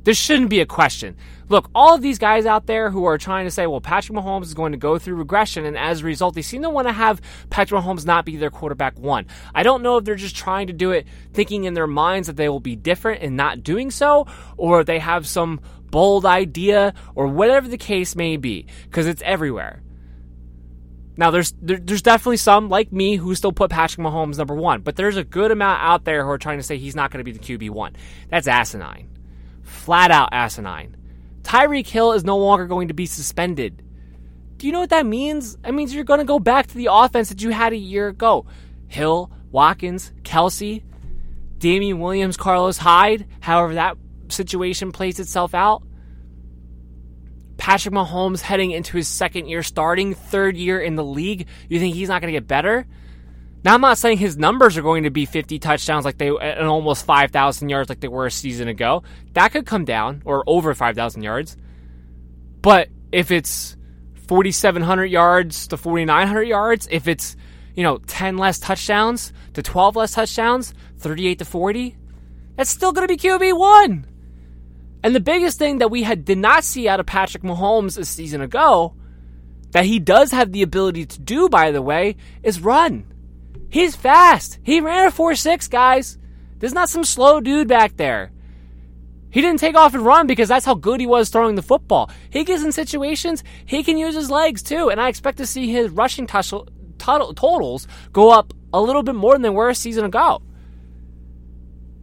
[0.09, 1.19] This shouldn't be a question.
[1.51, 4.45] Look, all of these guys out there who are trying to say, well, Patrick Mahomes
[4.45, 6.95] is going to go through regression, and as a result, they seem to want to
[6.95, 9.27] have Patrick Mahomes not be their quarterback one.
[9.55, 12.37] I don't know if they're just trying to do it thinking in their minds that
[12.37, 17.27] they will be different and not doing so, or they have some bold idea, or
[17.27, 19.83] whatever the case may be, because it's everywhere.
[21.19, 24.81] Now, there's there, there's definitely some like me who still put Patrick Mahomes number one,
[24.81, 27.23] but there's a good amount out there who are trying to say he's not going
[27.23, 27.95] to be the QB one.
[28.31, 29.18] That's asinine
[29.69, 30.97] flat out asinine.
[31.43, 33.83] Tyreek Hill is no longer going to be suspended.
[34.59, 35.57] Do you know what that means?
[35.65, 38.09] It means you're going to go back to the offense that you had a year
[38.09, 38.47] ago.
[38.89, 40.83] Hill, Watkins, Kelce,
[41.59, 43.97] Damien Williams, Carlos Hyde, however that
[44.29, 45.83] situation plays itself out.
[47.57, 51.47] Patrick Mahomes heading into his second year starting, third year in the league.
[51.69, 52.87] You think he's not going to get better?
[53.65, 56.69] Now, I'm not saying his numbers are going to be 50 touchdowns like they and
[56.69, 59.03] almost 5,000 yards like they were a season ago.
[59.33, 61.57] That could come down or over 5,000 yards.
[62.63, 63.77] But if it's
[64.29, 67.37] 4,700 yards to 4,900 yards, if it's
[67.75, 71.97] you know 10 less touchdowns to 12 less touchdowns, 38 to 40,
[72.57, 74.07] that's still going to be QB one.
[75.03, 78.05] And the biggest thing that we had did not see out of Patrick Mahomes a
[78.05, 78.95] season ago,
[79.71, 83.07] that he does have the ability to do, by the way, is run.
[83.71, 84.59] He's fast.
[84.63, 86.19] He ran a 4 6, guys.
[86.59, 88.33] There's not some slow dude back there.
[89.31, 92.11] He didn't take off and run because that's how good he was throwing the football.
[92.31, 95.71] He gets in situations, he can use his legs too, and I expect to see
[95.71, 100.41] his rushing totals go up a little bit more than they were a season ago.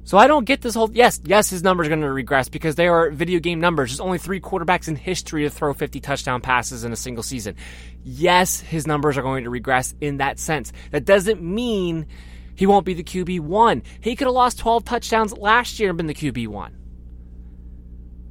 [0.06, 0.92] So I don't get this whole.
[0.94, 3.90] Yes, yes, his numbers are going to regress because they are video game numbers.
[3.90, 7.56] There's only three quarterbacks in history to throw 50 touchdown passes in a single season.
[8.04, 10.72] Yes, his numbers are going to regress in that sense.
[10.92, 12.06] That doesn't mean
[12.54, 13.82] he won't be the QB1.
[14.00, 16.70] He could have lost 12 touchdowns last year and been the QB1.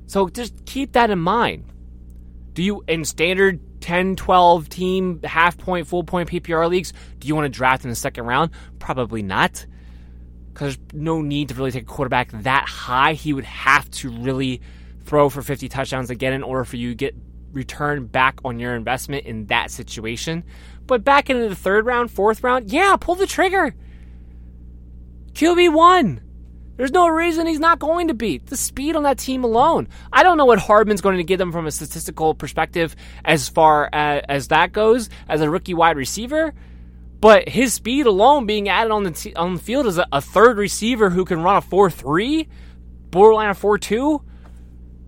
[0.06, 1.64] So just keep that in mind.
[2.52, 7.34] Do you, in standard 10, 12 team, half point, full point PPR leagues, do you
[7.34, 8.52] want to draft in the second round?
[8.78, 9.66] Probably not
[10.54, 13.14] because there's no need to really take a quarterback that high.
[13.14, 14.60] He would have to really
[15.04, 17.14] throw for 50 touchdowns again in order for you to get
[17.52, 20.44] return back on your investment in that situation.
[20.86, 23.74] But back into the third round, fourth round, yeah, pull the trigger.
[25.32, 26.20] QB one.
[26.76, 29.88] There's no reason he's not going to beat the speed on that team alone.
[30.12, 33.88] I don't know what Hardman's going to give them from a statistical perspective as far
[33.92, 36.52] as, as that goes as a rookie wide receiver.
[37.24, 40.20] But his speed alone being added on the t- on the field as a, a
[40.20, 42.46] third receiver who can run a 4-3,
[43.10, 44.22] borderline a 4-2.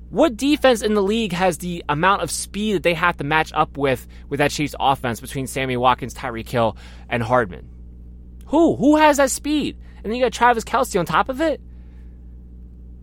[0.09, 3.53] What defense in the league has the amount of speed that they have to match
[3.53, 6.79] up with with that Chiefs offense between Sammy Watkins, Tyreek Hill,
[7.11, 7.69] and Hardman?
[8.47, 8.77] Who?
[8.77, 9.77] Who has that speed?
[9.97, 11.61] And then you got Travis Kelce on top of it?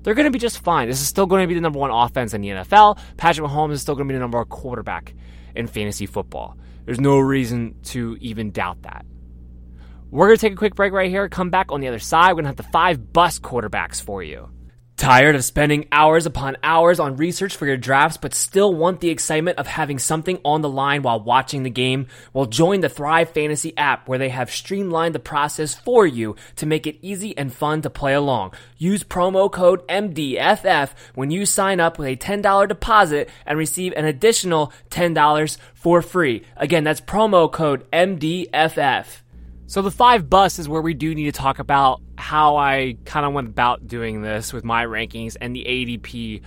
[0.02, 0.88] They're going to be just fine.
[0.90, 2.98] This is still going to be the number one offense in the NFL.
[3.18, 5.14] Patrick Mahomes is still going to be the number one quarterback
[5.56, 6.58] in fantasy football.
[6.86, 9.06] There's no reason to even doubt that.
[10.10, 11.28] We're going to take a quick break right here.
[11.30, 12.30] Come back on the other side.
[12.30, 14.50] We're going to have the five bust quarterbacks for you.
[15.04, 19.10] Tired of spending hours upon hours on research for your drafts, but still want the
[19.10, 22.08] excitement of having something on the line while watching the game?
[22.32, 26.66] Well, join the Thrive Fantasy app where they have streamlined the process for you to
[26.66, 28.54] make it easy and fun to play along.
[28.78, 34.06] Use promo code MDFF when you sign up with a $10 deposit and receive an
[34.06, 36.46] additional $10 for free.
[36.56, 39.08] Again, that's promo code MDFF.
[39.68, 43.26] So the five bus is where we do need to talk about how I kind
[43.26, 46.42] of went about doing this with my rankings and the ADP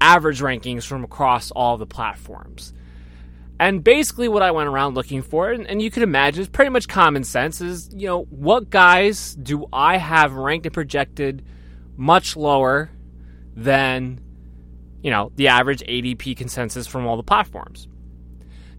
[0.00, 2.72] average rankings from across all the platforms.
[3.60, 6.70] And basically, what I went around looking for, and, and you can imagine, it's pretty
[6.70, 11.44] much common sense, is you know what guys do I have ranked and projected
[11.96, 12.90] much lower
[13.54, 14.20] than
[15.02, 17.86] you know the average ADP consensus from all the platforms.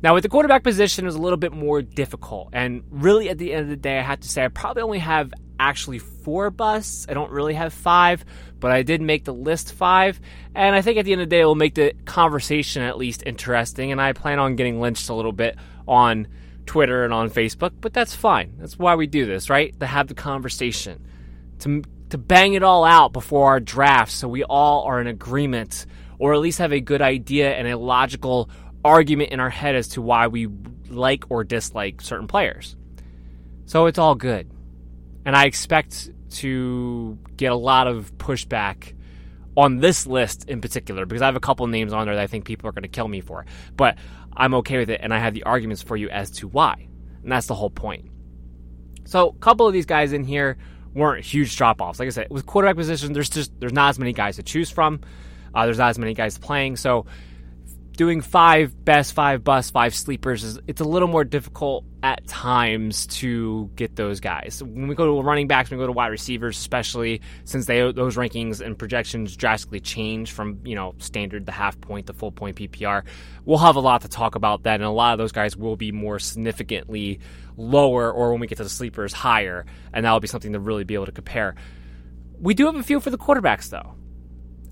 [0.02, 2.50] Now, with the quarterback position, it was a little bit more difficult.
[2.52, 5.00] And really, at the end of the day, I have to say I probably only
[5.00, 7.06] have actually four busts.
[7.10, 8.26] I don't really have five,
[8.60, 10.20] but I did make the list five.
[10.56, 12.98] And I think at the end of the day, it will make the conversation at
[12.98, 13.92] least interesting.
[13.92, 16.28] And I plan on getting lynched a little bit on
[16.66, 18.54] Twitter and on Facebook, but that's fine.
[18.58, 19.78] That's why we do this, right?
[19.80, 21.06] To have the conversation,
[21.60, 25.86] to, to bang it all out before our draft so we all are in agreement
[26.20, 28.50] or at least have a good idea and a logical
[28.86, 30.48] argument in our head as to why we
[30.90, 32.76] like or dislike certain players.
[33.66, 34.50] So it's all good.
[35.26, 38.94] And I expect to get a lot of pushback
[39.56, 42.28] on this list in particular because I have a couple names on there that I
[42.28, 43.46] think people are going to kill me for.
[43.78, 43.98] But
[44.36, 46.88] I'm okay with it and I have the arguments for you as to why.
[47.22, 48.10] And that's the whole point.
[49.06, 50.58] So a couple of these guys in here
[50.94, 52.00] weren't huge drop offs.
[52.00, 54.70] Like I said, with quarterback position, there's just there's not as many guys to choose
[54.70, 55.02] from.
[55.54, 56.78] Uh, there's not as many guys playing.
[56.78, 57.06] So
[57.96, 63.08] doing five best, five bust, five sleepers is it's a little more difficult at times
[63.08, 64.62] to get those guys.
[64.64, 67.92] When we go to running backs, when we go to wide receivers, especially since they
[67.92, 72.32] those rankings and projections drastically change from you know standard, the half point, the full
[72.32, 73.04] point PPR.
[73.46, 75.76] We'll have a lot to talk about that, and a lot of those guys will
[75.76, 77.20] be more significantly
[77.58, 80.60] lower, or when we get to the sleepers, higher, and that will be something to
[80.60, 81.56] really be able to compare.
[82.40, 83.96] We do have a few for the quarterbacks though.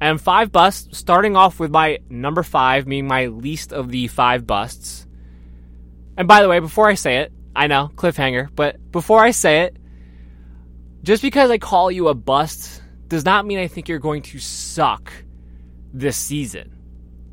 [0.02, 4.48] And five busts, starting off with my number five, being my least of the five
[4.48, 5.06] busts.
[6.18, 9.62] And by the way, before I say it, I know, cliffhanger, but before I say
[9.62, 9.78] it,
[11.04, 14.40] just because I call you a bust does not mean I think you're going to
[14.40, 15.12] suck
[15.94, 16.76] this season.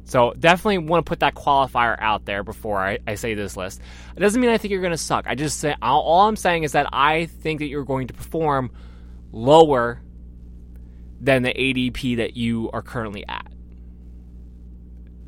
[0.04, 3.80] So definitely want to put that qualifier out there before I, I say this list.
[4.16, 5.26] It doesn't mean I think you're going to suck.
[5.26, 8.70] I just say all I'm saying is that I think that you're going to perform
[9.32, 10.00] lower
[11.20, 13.52] than the ADP that you are currently at.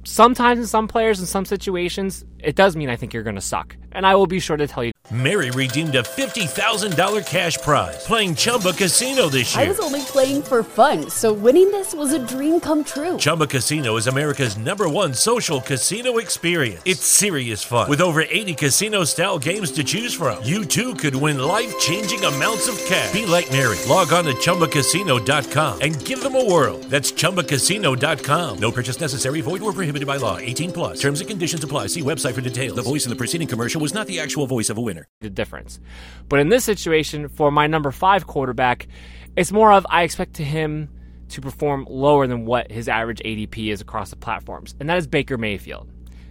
[0.05, 3.40] Sometimes in some players in some situations, it does mean I think you're going to
[3.40, 3.76] suck.
[3.92, 8.37] And I will be sure to tell you Mary redeemed a $50,000 cash prize playing
[8.37, 9.64] Chumba Casino this year.
[9.64, 13.17] I was only playing for fun, so winning this was a dream come true.
[13.17, 16.81] Chumba Casino is America's number one social casino experience.
[16.85, 17.90] It's serious fun.
[17.90, 22.25] With over 80 casino style games to choose from, you too could win life changing
[22.25, 23.12] amounts of cash.
[23.12, 23.79] Be like Mary.
[23.88, 26.79] Log on to chumbacasino.com and give them a whirl.
[26.88, 28.58] That's chumbacasino.com.
[28.60, 30.38] No purchase necessary, void or prohibited by law.
[30.38, 31.00] 18 plus.
[31.00, 31.88] Terms and conditions apply.
[31.88, 32.76] See website website for details.
[32.76, 35.08] The voice in the preceding commercial was not the actual voice of a winner.
[35.20, 35.81] The difference.
[36.28, 38.88] But in this situation, for my number five quarterback,
[39.37, 40.88] it's more of I expect to him
[41.31, 45.06] to perform lower than what his average ADP is across the platforms, and that is
[45.06, 45.88] Baker Mayfield.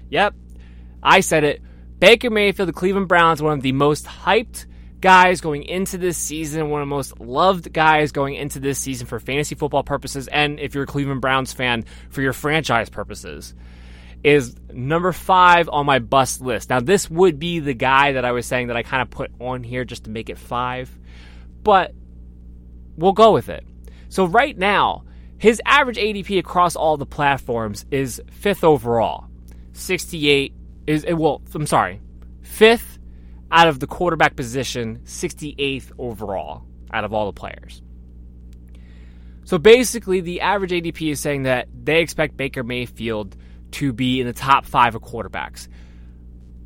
[0.10, 0.36] Yep,
[1.02, 1.62] I said it.
[2.00, 4.66] Baker Mayfield, the Cleveland Browns, one of the most hyped
[5.00, 9.08] guys going into this season, one of the most loved guys going into this season
[9.08, 13.54] for fantasy football purposes, and if you're a Cleveland Browns fan, for your franchise purposes,
[14.24, 16.70] is number five on my bust list.
[16.70, 19.32] Now, this would be the guy that I was saying that I kind of put
[19.40, 20.90] on here just to make it five,
[21.64, 21.94] but
[22.98, 23.66] we'll go with it.
[24.10, 25.04] So, right now,
[25.38, 29.26] his average ADP across all the platforms is fifth overall.
[29.74, 30.54] 68
[30.86, 32.02] is, eh, well, I'm sorry,
[32.42, 33.00] fifth
[33.52, 37.82] out of the quarterback position, 68th overall out of all the players.
[39.46, 43.36] So basically, the average ADP is saying that they expect Baker Mayfield
[43.72, 45.68] to be in the top five of quarterbacks.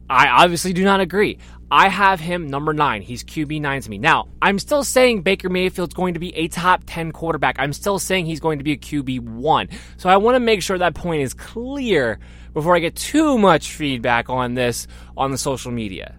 [0.09, 1.39] I obviously do not agree.
[1.71, 3.01] I have him number nine.
[3.01, 3.97] He's QB nine to me.
[3.97, 7.55] Now, I'm still saying Baker Mayfield's going to be a top 10 quarterback.
[7.57, 9.69] I'm still saying he's going to be a QB one.
[9.97, 12.19] So I want to make sure that point is clear
[12.53, 14.87] before I get too much feedback on this
[15.17, 16.15] on the social media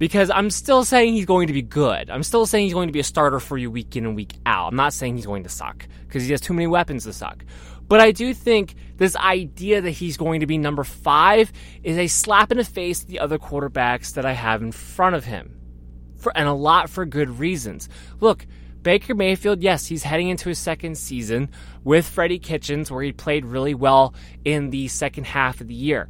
[0.00, 2.10] because I'm still saying he's going to be good.
[2.10, 4.32] I'm still saying he's going to be a starter for you week in and week
[4.46, 4.68] out.
[4.68, 7.44] I'm not saying he's going to suck because he has too many weapons to suck.
[7.90, 12.06] But I do think this idea that he's going to be number five is a
[12.06, 15.58] slap in the face to the other quarterbacks that I have in front of him.
[16.16, 17.88] For, and a lot for good reasons.
[18.20, 18.46] Look,
[18.82, 21.50] Baker Mayfield, yes, he's heading into his second season
[21.82, 24.14] with Freddie Kitchens, where he played really well
[24.44, 26.08] in the second half of the year.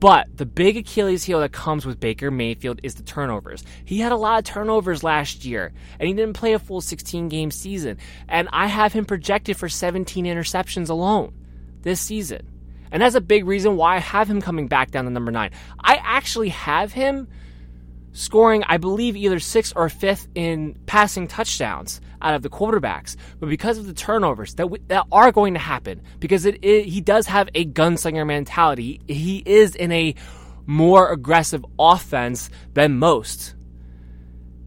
[0.00, 3.62] But the big Achilles heel that comes with Baker Mayfield is the turnovers.
[3.84, 7.28] He had a lot of turnovers last year, and he didn't play a full 16
[7.28, 7.98] game season.
[8.26, 11.34] And I have him projected for 17 interceptions alone
[11.82, 12.46] this season.
[12.90, 15.50] And that's a big reason why I have him coming back down to number nine.
[15.78, 17.28] I actually have him
[18.12, 23.16] scoring, I believe, either sixth or fifth in passing touchdowns out of the quarterbacks.
[23.38, 27.00] But because of the turnovers that, that are going to happen, because it, it, he
[27.00, 30.14] does have a gunslinger mentality, he is in a
[30.66, 33.54] more aggressive offense than most.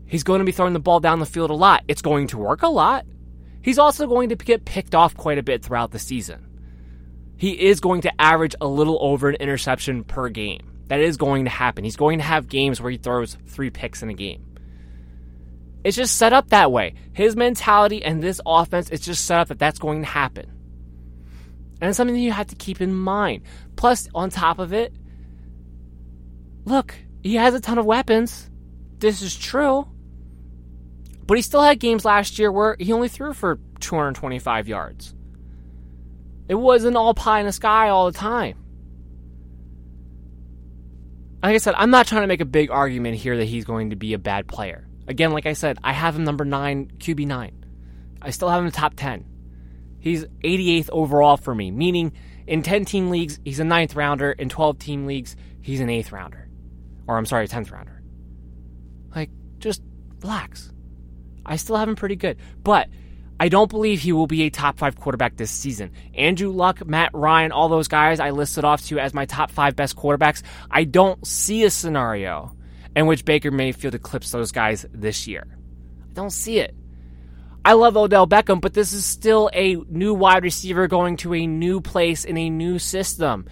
[0.05, 1.83] He's going to be throwing the ball down the field a lot.
[1.87, 3.05] It's going to work a lot.
[3.61, 6.45] He's also going to get picked off quite a bit throughout the season.
[7.37, 10.69] He is going to average a little over an interception per game.
[10.87, 11.83] That is going to happen.
[11.83, 14.45] He's going to have games where he throws three picks in a game.
[15.83, 16.95] It's just set up that way.
[17.13, 20.49] His mentality and this offense is just set up that that's going to happen.
[21.81, 23.43] And it's something that you have to keep in mind.
[23.75, 24.93] Plus, on top of it,
[26.65, 28.49] look, he has a ton of weapons.
[28.99, 29.87] This is true.
[31.25, 35.13] But he still had games last year where he only threw for 225 yards.
[36.47, 38.63] It wasn't all pie in the sky all the time
[41.43, 43.89] like I said, I'm not trying to make a big argument here that he's going
[43.89, 44.87] to be a bad player.
[45.07, 47.65] Again, like I said, I have him number nine, QB nine.
[48.21, 49.25] I still have him in top 10.
[49.99, 52.13] He's 88th overall for me, meaning
[52.47, 54.31] in 10 team leagues, he's a ninth rounder.
[54.31, 56.47] In 12 team leagues, he's an eighth rounder.
[57.07, 58.01] Or I'm sorry, 10th rounder.
[59.15, 59.29] Like,
[59.59, 59.81] just
[60.21, 60.71] relax.
[61.45, 62.37] I still have him pretty good.
[62.63, 62.89] But
[63.39, 65.91] I don't believe he will be a top five quarterback this season.
[66.13, 69.75] Andrew Luck, Matt Ryan, all those guys I listed off to as my top five
[69.75, 70.43] best quarterbacks.
[70.69, 72.55] I don't see a scenario
[72.95, 75.45] in which Baker Mayfield eclipses those guys this year.
[76.09, 76.75] I don't see it.
[77.65, 81.47] I love Odell Beckham, but this is still a new wide receiver going to a
[81.47, 83.45] new place in a new system.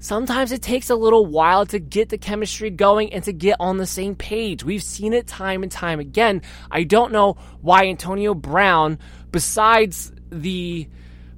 [0.00, 3.78] Sometimes it takes a little while to get the chemistry going and to get on
[3.78, 4.62] the same page.
[4.62, 6.42] We've seen it time and time again.
[6.70, 9.00] I don't know why Antonio Brown
[9.32, 10.88] besides the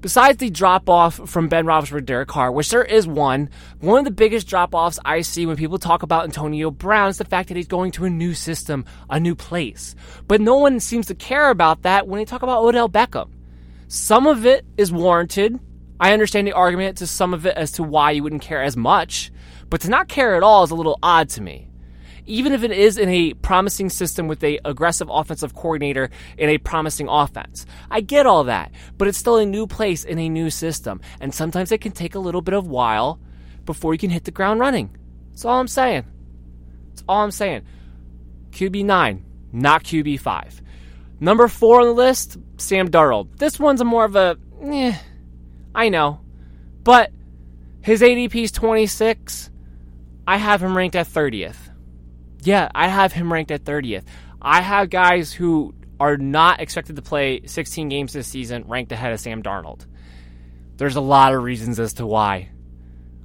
[0.00, 4.04] besides the drop off from Ben Roethlisberger, Derek Carr, which there is one, one of
[4.04, 7.48] the biggest drop offs I see when people talk about Antonio Brown is the fact
[7.48, 9.94] that he's going to a new system, a new place.
[10.26, 13.30] But no one seems to care about that when they talk about Odell Beckham.
[13.88, 15.58] Some of it is warranted.
[15.98, 18.76] I understand the argument to some of it as to why you wouldn't care as
[18.76, 19.30] much,
[19.68, 21.69] but to not care at all is a little odd to me
[22.30, 26.58] even if it is in a promising system with a aggressive offensive coordinator in a
[26.58, 27.66] promising offense.
[27.90, 31.34] I get all that, but it's still a new place in a new system, and
[31.34, 33.18] sometimes it can take a little bit of while
[33.64, 34.96] before you can hit the ground running.
[35.30, 36.04] That's all I'm saying.
[36.90, 37.62] That's all I'm saying.
[38.52, 40.62] QB nine, not QB five.
[41.18, 43.38] Number four on the list, Sam Darnold.
[43.38, 44.96] This one's a more of a, eh,
[45.74, 46.20] I know,
[46.84, 47.10] but
[47.82, 49.50] his ADP is 26.
[50.26, 51.69] I have him ranked at 30th.
[52.42, 54.04] Yeah, I have him ranked at 30th.
[54.40, 59.12] I have guys who are not expected to play 16 games this season ranked ahead
[59.12, 59.86] of Sam Darnold.
[60.78, 62.48] There's a lot of reasons as to why.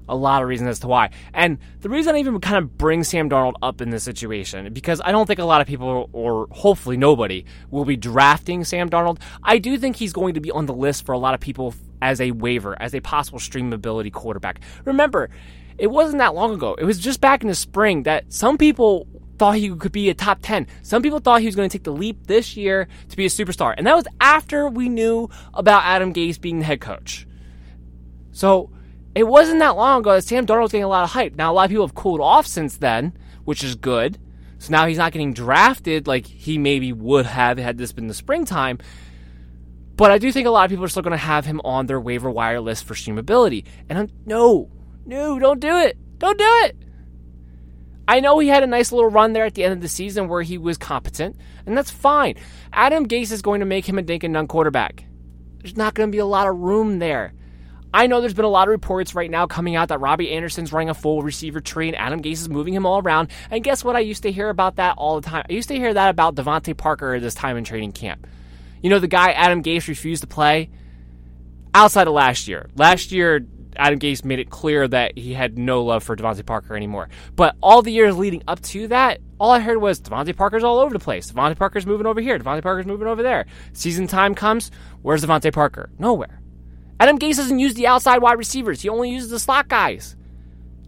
[0.09, 1.11] A lot of reasons as to why.
[1.33, 5.01] And the reason I even kind of bring Sam Darnold up in this situation, because
[5.03, 9.19] I don't think a lot of people, or hopefully nobody, will be drafting Sam Darnold.
[9.41, 11.73] I do think he's going to be on the list for a lot of people
[12.01, 14.59] as a waiver, as a possible streamability quarterback.
[14.83, 15.29] Remember,
[15.77, 16.75] it wasn't that long ago.
[16.75, 19.07] It was just back in the spring that some people
[19.37, 20.67] thought he could be a top 10.
[20.81, 23.29] Some people thought he was going to take the leap this year to be a
[23.29, 23.73] superstar.
[23.77, 27.27] And that was after we knew about Adam Gase being the head coach.
[28.31, 28.69] So
[29.13, 31.35] it wasn't that long ago that Sam Darnold was getting a lot of hype.
[31.35, 33.13] Now, a lot of people have cooled off since then,
[33.43, 34.17] which is good.
[34.59, 38.13] So now he's not getting drafted like he maybe would have had this been the
[38.13, 38.79] springtime.
[39.95, 41.85] But I do think a lot of people are still going to have him on
[41.85, 43.65] their waiver wire list for streamability.
[43.87, 44.69] And I'm, no,
[45.05, 45.97] no, don't do it.
[46.17, 46.77] Don't do it.
[48.07, 50.27] I know he had a nice little run there at the end of the season
[50.27, 52.35] where he was competent, and that's fine.
[52.71, 55.05] Adam Gase is going to make him a dink and dunk quarterback.
[55.59, 57.33] There's not going to be a lot of room there.
[57.91, 60.73] I know there's been a lot of reports right now coming out that Robbie Anderson's
[60.73, 63.29] running a full receiver tree and Adam Gase is moving him all around.
[63.49, 63.95] And guess what?
[63.95, 65.45] I used to hear about that all the time.
[65.49, 68.27] I used to hear that about DeVante Parker this time in training camp.
[68.83, 70.69] You know, the guy Adam Gase refused to play
[71.73, 72.69] outside of last year.
[72.75, 73.45] Last year,
[73.77, 77.09] Adam Gase made it clear that he had no love for DeVante Parker anymore.
[77.35, 80.79] But all the years leading up to that, all I heard was DeVante Parker's all
[80.79, 81.31] over the place.
[81.31, 82.39] DeVante Parker's moving over here.
[82.39, 83.45] DeVante Parker's moving over there.
[83.73, 84.71] Season time comes.
[85.01, 85.89] Where's DeVante Parker?
[85.99, 86.41] Nowhere.
[86.99, 88.81] Adam Gase doesn't use the outside wide receivers.
[88.81, 90.15] He only uses the slot guys.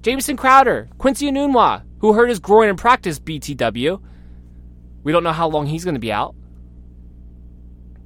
[0.02, 4.02] Jamison Crowder, Quincy Enunwa, who hurt his groin in practice, BTW.
[5.04, 6.36] We don't know how long he's going to be out.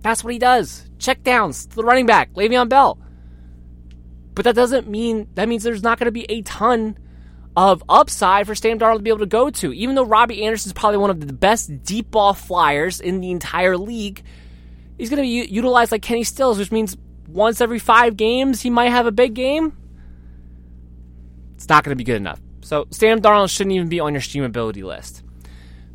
[0.01, 0.89] That's what he does.
[0.97, 2.97] Check downs, the running back, Le'Veon Bell.
[4.41, 6.97] But that doesn't mean that means there's not going to be a ton
[7.55, 9.71] of upside for Sam Darnold to be able to go to.
[9.71, 13.29] Even though Robbie Anderson is probably one of the best deep ball flyers in the
[13.29, 14.23] entire league,
[14.97, 18.71] he's going to be utilized like Kenny Stills, which means once every five games he
[18.71, 19.77] might have a big game.
[21.53, 22.41] It's not going to be good enough.
[22.61, 25.21] So Sam Darnold shouldn't even be on your streamability list.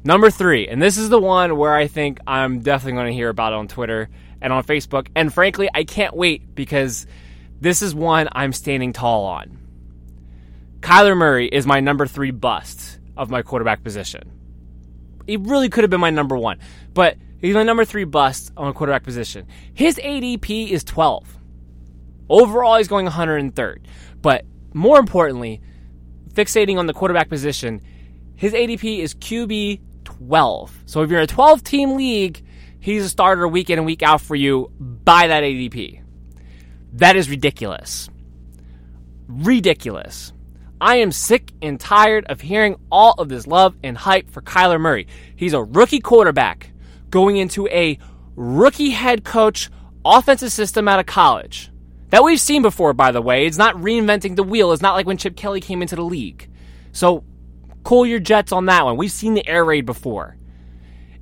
[0.05, 3.29] Number three, and this is the one where I think I'm definitely going to hear
[3.29, 4.09] about it on Twitter
[4.41, 5.09] and on Facebook.
[5.17, 7.09] And frankly, I can't wait because
[7.61, 9.59] this is one I'm standing tall on.
[10.81, 14.31] Kyler Murray is my number three bust of my quarterback position.
[15.27, 16.59] He really could have been my number one,
[16.95, 19.47] but he's my number three bust on a quarterback position.
[19.75, 21.37] His ADP is 12.
[22.29, 23.79] Overall, he's going 103rd.
[24.21, 24.45] But
[24.75, 25.61] more importantly,
[26.33, 27.81] fixating on the quarterback position,
[28.37, 30.83] his ADP is QB 12.
[30.87, 32.45] So if you're in a 12 team league,
[32.79, 36.03] he's a starter week in and week out for you by that ADP.
[36.97, 38.09] That is ridiculous.
[39.29, 40.33] Ridiculous.
[40.81, 44.81] I am sick and tired of hearing all of this love and hype for Kyler
[44.81, 45.07] Murray.
[45.35, 46.71] He's a rookie quarterback
[47.11, 47.99] going into a
[48.35, 49.71] rookie head coach
[50.07, 51.71] offensive system out of college.
[52.11, 53.47] That we've seen before, by the way.
[53.47, 54.73] It's not reinventing the wheel.
[54.73, 56.49] It's not like when Chip Kelly came into the league.
[56.93, 57.25] So
[57.85, 58.97] cool your jets on that one.
[58.97, 60.39] We've seen the air raid before.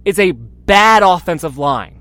[0.04, 1.93] It's a bad offensive line.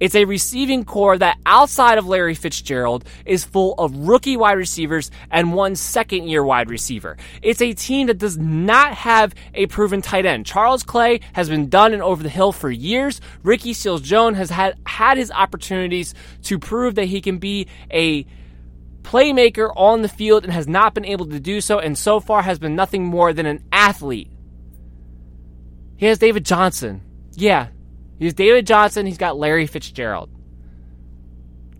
[0.00, 5.10] It's a receiving corps that outside of Larry Fitzgerald is full of rookie wide receivers
[5.30, 7.16] and one second year wide receiver.
[7.42, 10.46] It's a team that does not have a proven tight end.
[10.46, 13.20] Charles Clay has been done and over the hill for years.
[13.42, 18.24] Ricky Seals Jones has had, had his opportunities to prove that he can be a
[19.02, 22.42] playmaker on the field and has not been able to do so, and so far
[22.42, 24.30] has been nothing more than an athlete.
[25.96, 27.00] He has David Johnson.
[27.32, 27.68] Yeah,
[28.18, 29.06] He's David Johnson.
[29.06, 30.30] He's got Larry Fitzgerald.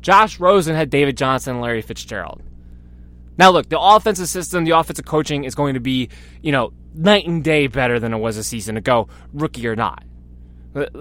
[0.01, 2.43] Josh Rosen had David Johnson and Larry Fitzgerald.
[3.37, 6.09] Now, look, the offensive system, the offensive coaching is going to be,
[6.43, 10.05] you know, night and day better than it was a season ago, rookie or not.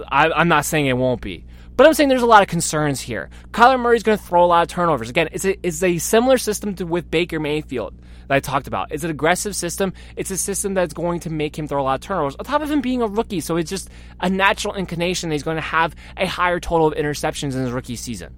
[0.08, 1.44] I, am not saying it won't be.
[1.76, 3.30] But I'm saying there's a lot of concerns here.
[3.52, 5.08] Kyler Murray's going to throw a lot of turnovers.
[5.10, 7.94] Again, it's a, it's a similar system to with Baker Mayfield
[8.28, 8.92] that I talked about.
[8.92, 9.92] It's an aggressive system.
[10.16, 12.36] It's a system that's going to make him throw a lot of turnovers.
[12.36, 15.42] On top of him being a rookie, so it's just a natural inclination that he's
[15.42, 18.34] going to have a higher total of interceptions in his rookie season.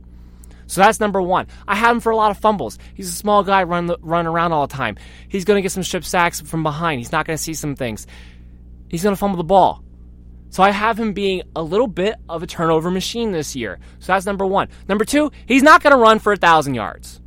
[0.67, 1.49] So that's number one.
[1.67, 2.79] I have him for a lot of fumbles.
[2.95, 4.97] He's a small guy, run run around all the time.
[5.29, 7.01] He's going to get some strip sacks from behind.
[7.01, 8.07] He's not going to see some things.
[8.89, 9.83] He's going to fumble the ball.
[10.51, 13.81] So I have him being a little bit of a turnover machine this year.
[13.99, 14.69] So that's number one.
[14.89, 17.21] Number two, he's not going to run for a thousand yards.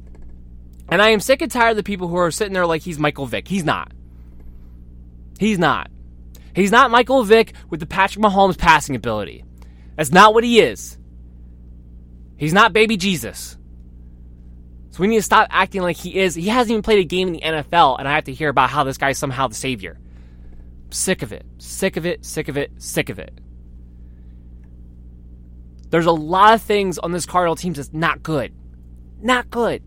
[0.93, 2.99] And I am sick and tired of the people who are sitting there like he's
[2.99, 3.47] Michael Vick.
[3.47, 3.91] He's not.
[5.39, 5.89] He's not.
[6.55, 9.43] He's not Michael Vick with the Patrick Mahomes passing ability.
[9.95, 10.99] That's not what he is.
[12.37, 13.57] He's not baby Jesus.
[14.91, 16.35] So we need to stop acting like he is.
[16.35, 18.69] He hasn't even played a game in the NFL, and I have to hear about
[18.69, 19.97] how this guy's somehow the savior.
[20.91, 21.43] Sick of it.
[21.57, 22.23] Sick of it.
[22.23, 22.71] Sick of it.
[22.77, 23.41] Sick of it.
[25.89, 28.53] There's a lot of things on this Cardinal team that's not good.
[29.23, 29.81] Not good.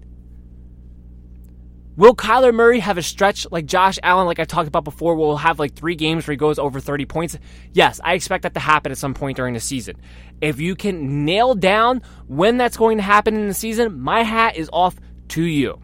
[1.96, 5.38] Will Kyler Murray have a stretch like Josh Allen, like I talked about before, will
[5.38, 7.38] have like three games where he goes over 30 points?
[7.72, 9.96] Yes, I expect that to happen at some point during the season.
[10.42, 14.56] If you can nail down when that's going to happen in the season, my hat
[14.56, 14.94] is off
[15.28, 15.80] to you.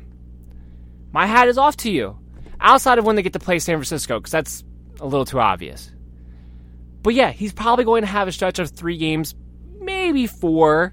[1.13, 2.19] My hat is off to you.
[2.61, 4.65] Outside of when they get to play San Francisco, because that's
[5.01, 5.91] a little too obvious.
[7.03, 9.35] But yeah, he's probably going to have a stretch of three games,
[9.81, 10.93] maybe four,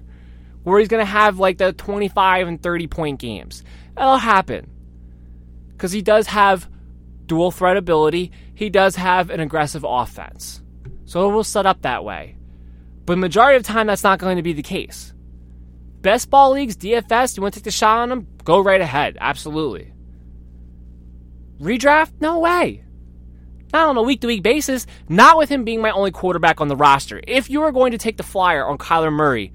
[0.62, 3.62] where he's going to have like the 25 and 30 point games.
[3.94, 4.79] That'll happen
[5.80, 6.68] because he does have
[7.24, 8.30] dual threat ability.
[8.54, 10.60] He does have an aggressive offense.
[11.06, 12.36] So it will set up that way.
[13.06, 15.14] But majority of time, that's not going to be the case.
[16.02, 18.26] Best ball leagues, DFS, you want to take the shot on him?
[18.44, 19.16] Go right ahead.
[19.18, 19.94] Absolutely.
[21.58, 22.12] Redraft?
[22.20, 22.84] No way.
[23.72, 26.68] Not on a week to week basis, not with him being my only quarterback on
[26.68, 27.22] the roster.
[27.26, 29.54] If you are going to take the flyer on Kyler Murray,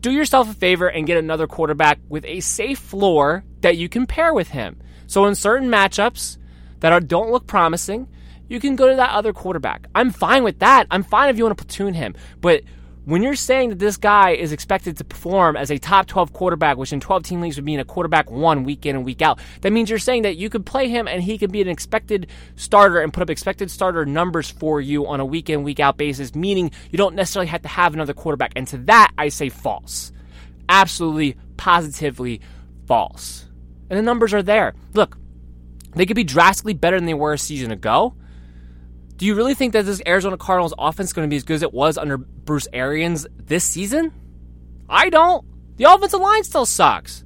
[0.00, 4.06] do yourself a favor and get another quarterback with a safe floor that you can
[4.06, 4.80] pair with him.
[5.10, 6.38] So in certain matchups
[6.78, 8.06] that are, don't look promising,
[8.46, 9.88] you can go to that other quarterback.
[9.92, 10.86] I'm fine with that.
[10.88, 12.14] I'm fine if you want to platoon him.
[12.40, 12.62] But
[13.06, 16.76] when you're saying that this guy is expected to perform as a top 12 quarterback,
[16.76, 19.40] which in 12 team leagues would mean a quarterback one week in and week out,
[19.62, 22.28] that means you're saying that you could play him and he could be an expected
[22.54, 25.96] starter and put up expected starter numbers for you on a week in, week out
[25.96, 28.52] basis, meaning you don't necessarily have to have another quarterback.
[28.54, 30.12] And to that, I say false.
[30.68, 32.40] Absolutely, positively
[32.86, 33.49] false.
[33.90, 34.74] And the numbers are there.
[34.94, 35.18] Look,
[35.94, 38.14] they could be drastically better than they were a season ago.
[39.16, 41.54] Do you really think that this Arizona Cardinals offense is going to be as good
[41.54, 44.12] as it was under Bruce Arians this season?
[44.88, 45.44] I don't.
[45.76, 47.24] The offensive line still sucks.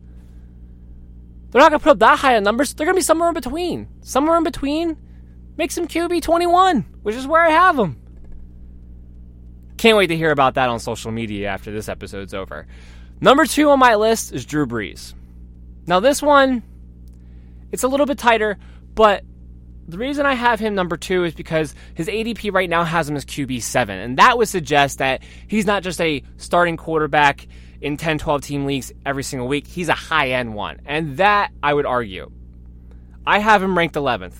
[1.51, 2.75] They're not going to put up that high of numbers.
[2.75, 3.89] They're going to be somewhere in between.
[4.01, 4.97] Somewhere in between
[5.57, 8.01] makes them QB 21, which is where I have them.
[9.77, 12.67] Can't wait to hear about that on social media after this episode's over.
[13.21, 15.15] Number two on my list is Drew Brees.
[15.87, 16.62] Now, this one,
[17.72, 18.59] it's a little bit tighter,
[18.95, 19.24] but
[19.87, 23.16] the reason I have him number two is because his ADP right now has him
[23.16, 23.89] as QB7.
[23.91, 27.47] And that would suggest that he's not just a starting quarterback
[27.80, 29.66] in 10, 12 team leagues every single week.
[29.66, 30.80] He's a high end one.
[30.87, 32.30] And that, I would argue.
[33.26, 34.37] I have him ranked 11th,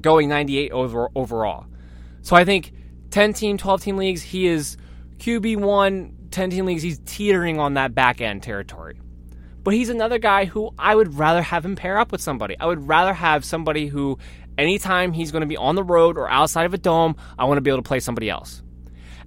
[0.00, 1.66] going 98 over, overall.
[2.22, 2.72] So I think
[3.10, 4.76] 10 team, 12 team leagues, he is
[5.18, 9.00] QB1, 10 team leagues, he's teetering on that back end territory.
[9.64, 12.56] But he's another guy who I would rather have him pair up with somebody.
[12.60, 14.18] I would rather have somebody who,
[14.58, 17.56] anytime he's going to be on the road or outside of a dome, I want
[17.56, 18.62] to be able to play somebody else.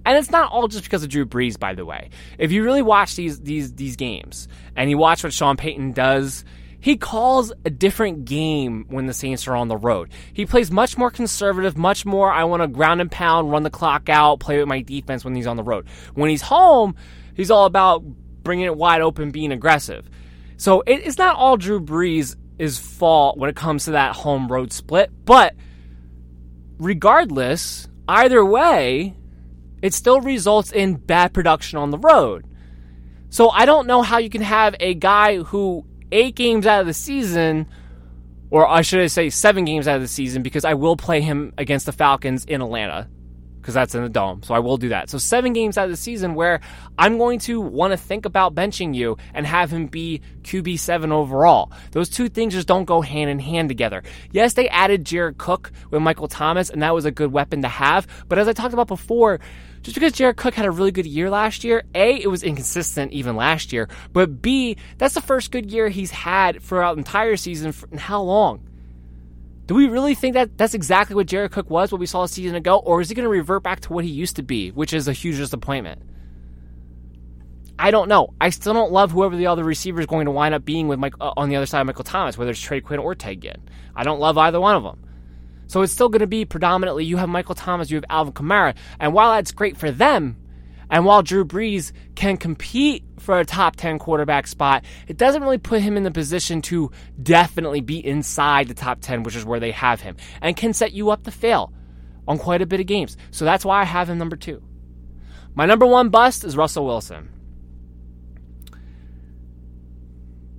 [0.06, 2.10] And it's not all just because of Drew Brees, by the way.
[2.38, 6.44] If you really watch these these these games and you watch what Sean Payton does,
[6.80, 10.10] he calls a different game when the Saints are on the road.
[10.32, 13.70] He plays much more conservative, much more I want to ground and pound, run the
[13.70, 15.88] clock out, play with my defense when he's on the road.
[16.14, 16.94] When he's home,
[17.34, 18.04] he's all about
[18.44, 20.08] bringing it wide open, being aggressive.
[20.58, 22.36] So it, it's not all Drew Brees'
[22.80, 25.54] fault when it comes to that home road split, but
[26.78, 29.16] regardless, either way,
[29.80, 32.44] it still results in bad production on the road.
[33.30, 36.86] So I don't know how you can have a guy who eight games out of
[36.86, 37.68] the season,
[38.50, 41.52] or I should say seven games out of the season, because I will play him
[41.56, 43.08] against the Falcons in Atlanta
[43.60, 44.42] because that's in the dome.
[44.42, 45.10] So I will do that.
[45.10, 46.60] So seven games out of the season where
[46.98, 51.12] I'm going to want to think about benching you and have him be QB seven
[51.12, 51.72] overall.
[51.92, 54.02] Those two things just don't go hand in hand together.
[54.30, 57.68] Yes, they added Jared Cook with Michael Thomas, and that was a good weapon to
[57.68, 58.06] have.
[58.28, 59.40] But as I talked about before,
[59.82, 63.12] just because Jared Cook had a really good year last year, A, it was inconsistent
[63.12, 67.72] even last year, but B, that's the first good year he's had throughout entire season
[67.72, 68.60] for how long?
[69.68, 72.28] Do we really think that that's exactly what Jared Cook was, what we saw a
[72.28, 74.70] season ago, or is he going to revert back to what he used to be,
[74.70, 76.00] which is a huge disappointment?
[77.78, 78.32] I don't know.
[78.40, 80.98] I still don't love whoever the other receiver is going to wind up being with
[80.98, 83.42] Mike, uh, on the other side of Michael Thomas, whether it's Trey Quinn or Ted
[83.42, 83.68] Ginn.
[83.94, 85.04] I don't love either one of them.
[85.66, 88.74] So it's still going to be predominantly you have Michael Thomas, you have Alvin Kamara,
[88.98, 90.38] and while that's great for them,
[90.90, 95.58] and while Drew Brees can compete for a top 10 quarterback spot, it doesn't really
[95.58, 96.90] put him in the position to
[97.22, 100.92] definitely be inside the top 10, which is where they have him, and can set
[100.92, 101.72] you up to fail
[102.26, 103.16] on quite a bit of games.
[103.30, 104.62] So that's why I have him number two.
[105.54, 107.30] My number one bust is Russell Wilson.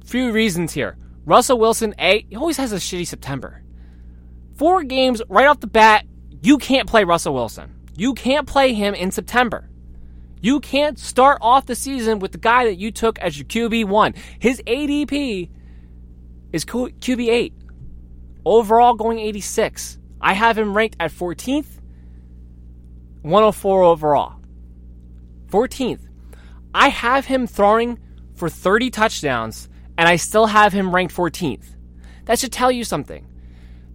[0.03, 0.97] Few reasons here.
[1.25, 3.61] Russell Wilson, A, he always has a shitty September.
[4.55, 6.05] Four games right off the bat,
[6.41, 7.75] you can't play Russell Wilson.
[7.95, 9.68] You can't play him in September.
[10.41, 14.15] You can't start off the season with the guy that you took as your QB1.
[14.39, 15.49] His ADP
[16.53, 17.53] is QB8.
[18.45, 19.99] Overall, going 86.
[20.21, 21.79] I have him ranked at 14th,
[23.21, 24.39] 104 overall.
[25.47, 26.07] 14th.
[26.73, 27.99] I have him throwing
[28.35, 29.67] for 30 touchdowns,
[29.97, 31.75] and I still have him ranked 14th.
[32.25, 33.25] That should tell you something.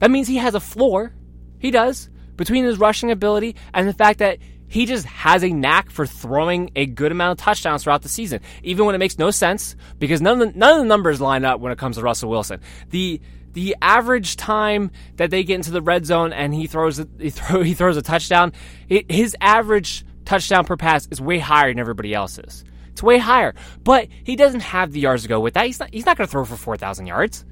[0.00, 1.14] That means he has a floor.
[1.58, 2.10] He does.
[2.36, 4.38] Between his rushing ability and the fact that
[4.74, 8.40] he just has a knack for throwing a good amount of touchdowns throughout the season,
[8.64, 11.44] even when it makes no sense because none of the, none of the numbers line
[11.44, 12.60] up when it comes to Russell Wilson.
[12.90, 13.20] The
[13.52, 17.62] the average time that they get into the red zone and he throws he, throw,
[17.68, 18.52] he throws a touchdown,
[18.88, 22.64] it, his average touchdown per pass is way higher than everybody else's.
[22.88, 23.54] It's way higher,
[23.84, 25.66] but he doesn't have the yards to go with that.
[25.66, 27.44] He's not he's not going to throw for four thousand yards.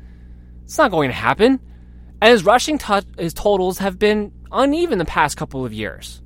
[0.65, 1.61] It's not going to happen.
[2.21, 6.22] And his rushing t- his totals have been uneven the past couple of years.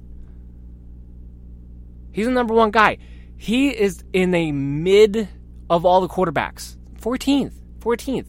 [2.17, 2.97] He's the number one guy.
[3.37, 5.29] He is in the mid
[5.69, 6.79] of all the quarterbacks.
[6.99, 7.53] 14th.
[7.81, 8.25] 14th.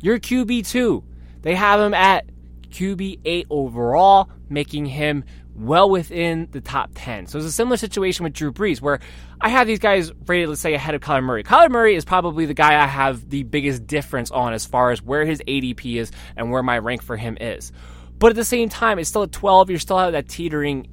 [0.00, 1.04] You're QB2.
[1.42, 2.24] They have him at
[2.70, 5.24] QB8 overall, making him
[5.54, 7.26] well within the top 10.
[7.26, 9.00] So it's a similar situation with Drew Brees, where
[9.38, 11.44] I have these guys rated, let's say, ahead of Kyler Murray.
[11.44, 15.02] Kyler Murray is probably the guy I have the biggest difference on as far as
[15.02, 17.70] where his ADP is and where my rank for him is.
[18.18, 19.68] But at the same time, it's still at 12.
[19.68, 20.88] You're still at that teetering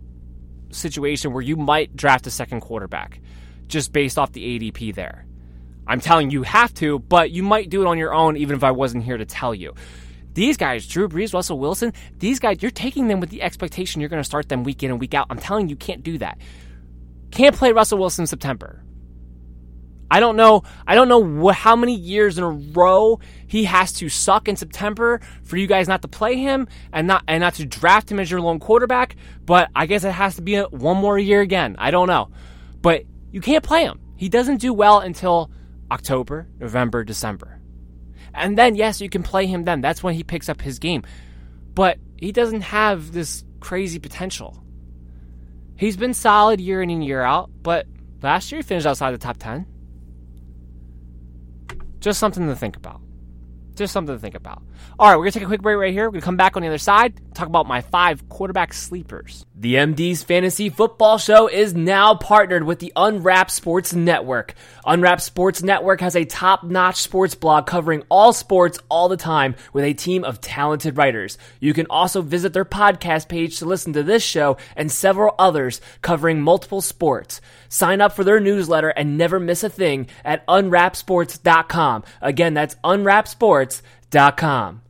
[0.71, 3.19] situation where you might draft a second quarterback
[3.67, 5.25] just based off the ADP there.
[5.87, 8.55] I'm telling you, you have to, but you might do it on your own even
[8.55, 9.73] if I wasn't here to tell you.
[10.33, 14.09] These guys, Drew Brees, Russell Wilson, these guys, you're taking them with the expectation you're
[14.09, 15.27] going to start them week in and week out.
[15.29, 16.37] I'm telling you, you can't do that.
[17.31, 18.81] Can't play Russell Wilson in September.
[20.11, 20.63] I don't know.
[20.85, 24.57] I don't know wh- how many years in a row he has to suck in
[24.57, 28.19] September for you guys not to play him and not and not to draft him
[28.19, 29.15] as your lone quarterback.
[29.45, 31.77] But I guess it has to be a, one more year again.
[31.79, 32.29] I don't know,
[32.81, 34.01] but you can't play him.
[34.17, 35.49] He doesn't do well until
[35.89, 37.61] October, November, December,
[38.33, 39.63] and then yes, you can play him.
[39.63, 41.03] Then that's when he picks up his game,
[41.73, 44.61] but he doesn't have this crazy potential.
[45.77, 47.87] He's been solid year in and year out, but
[48.21, 49.67] last year he finished outside the top ten.
[52.01, 52.99] Just something to think about.
[53.75, 54.61] Just something to think about.
[54.99, 56.05] All right, we're going to take a quick break right here.
[56.05, 59.45] We're going to come back on the other side, talk about my five quarterback sleepers.
[59.55, 64.55] The MD's Fantasy Football Show is now partnered with the Unwrapped Sports Network.
[64.85, 69.55] Unwrapped Sports Network has a top notch sports blog covering all sports all the time
[69.71, 71.37] with a team of talented writers.
[71.59, 75.79] You can also visit their podcast page to listen to this show and several others
[76.01, 77.39] covering multiple sports.
[77.71, 82.03] Sign up for their newsletter and never miss a thing at unwrappedsports.com.
[82.21, 84.81] Again, that's unwrappedsports.com.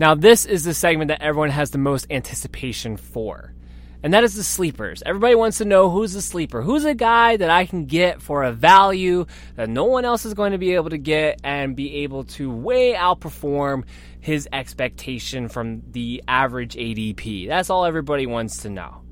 [0.00, 3.54] Now, this is the segment that everyone has the most anticipation for.
[4.02, 5.04] And that is the sleepers.
[5.06, 6.62] Everybody wants to know who's the sleeper.
[6.62, 10.34] Who's a guy that I can get for a value that no one else is
[10.34, 13.84] going to be able to get and be able to way outperform
[14.18, 17.46] his expectation from the average ADP?
[17.46, 19.02] That's all everybody wants to know.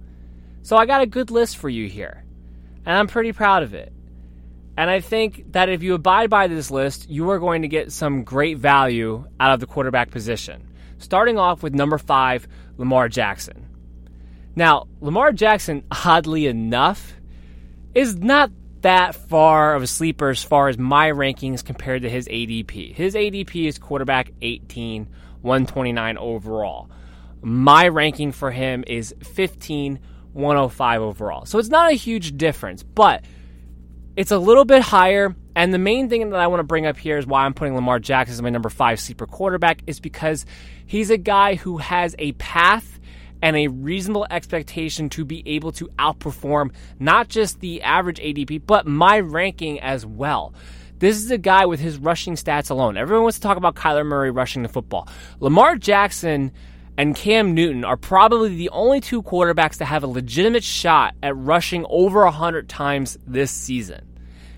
[0.62, 2.24] So I got a good list for you here.
[2.88, 3.92] And I'm pretty proud of it.
[4.78, 7.92] And I think that if you abide by this list, you are going to get
[7.92, 10.66] some great value out of the quarterback position.
[10.96, 13.68] Starting off with number five, Lamar Jackson.
[14.56, 17.12] Now, Lamar Jackson, oddly enough,
[17.94, 22.26] is not that far of a sleeper as far as my rankings compared to his
[22.26, 22.94] ADP.
[22.94, 25.08] His ADP is quarterback 18,
[25.42, 26.88] 129 overall.
[27.42, 30.00] My ranking for him is 15,
[30.32, 31.44] 105 overall.
[31.46, 33.24] So it's not a huge difference, but
[34.16, 35.34] it's a little bit higher.
[35.54, 37.74] And the main thing that I want to bring up here is why I'm putting
[37.74, 40.46] Lamar Jackson as my number five sleeper quarterback is because
[40.86, 42.98] he's a guy who has a path
[43.42, 48.86] and a reasonable expectation to be able to outperform not just the average ADP, but
[48.86, 50.54] my ranking as well.
[50.98, 52.96] This is a guy with his rushing stats alone.
[52.96, 55.08] Everyone wants to talk about Kyler Murray rushing the football.
[55.38, 56.50] Lamar Jackson
[56.98, 61.36] and Cam Newton are probably the only two quarterbacks to have a legitimate shot at
[61.36, 64.04] rushing over 100 times this season.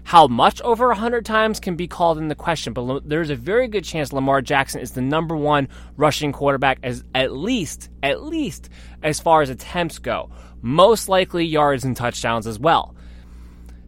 [0.04, 3.84] How much over 100 times can be called into question, but there's a very good
[3.84, 5.68] chance Lamar Jackson is the number one
[5.98, 8.70] rushing quarterback as at least, at least
[9.02, 10.30] as far as attempts go.
[10.62, 12.96] Most likely yards and touchdowns as well.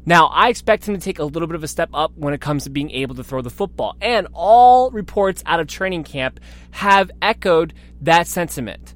[0.05, 2.40] Now, I expect him to take a little bit of a step up when it
[2.40, 6.40] comes to being able to throw the football, and all reports out of training camp
[6.72, 8.94] have echoed that sentiment.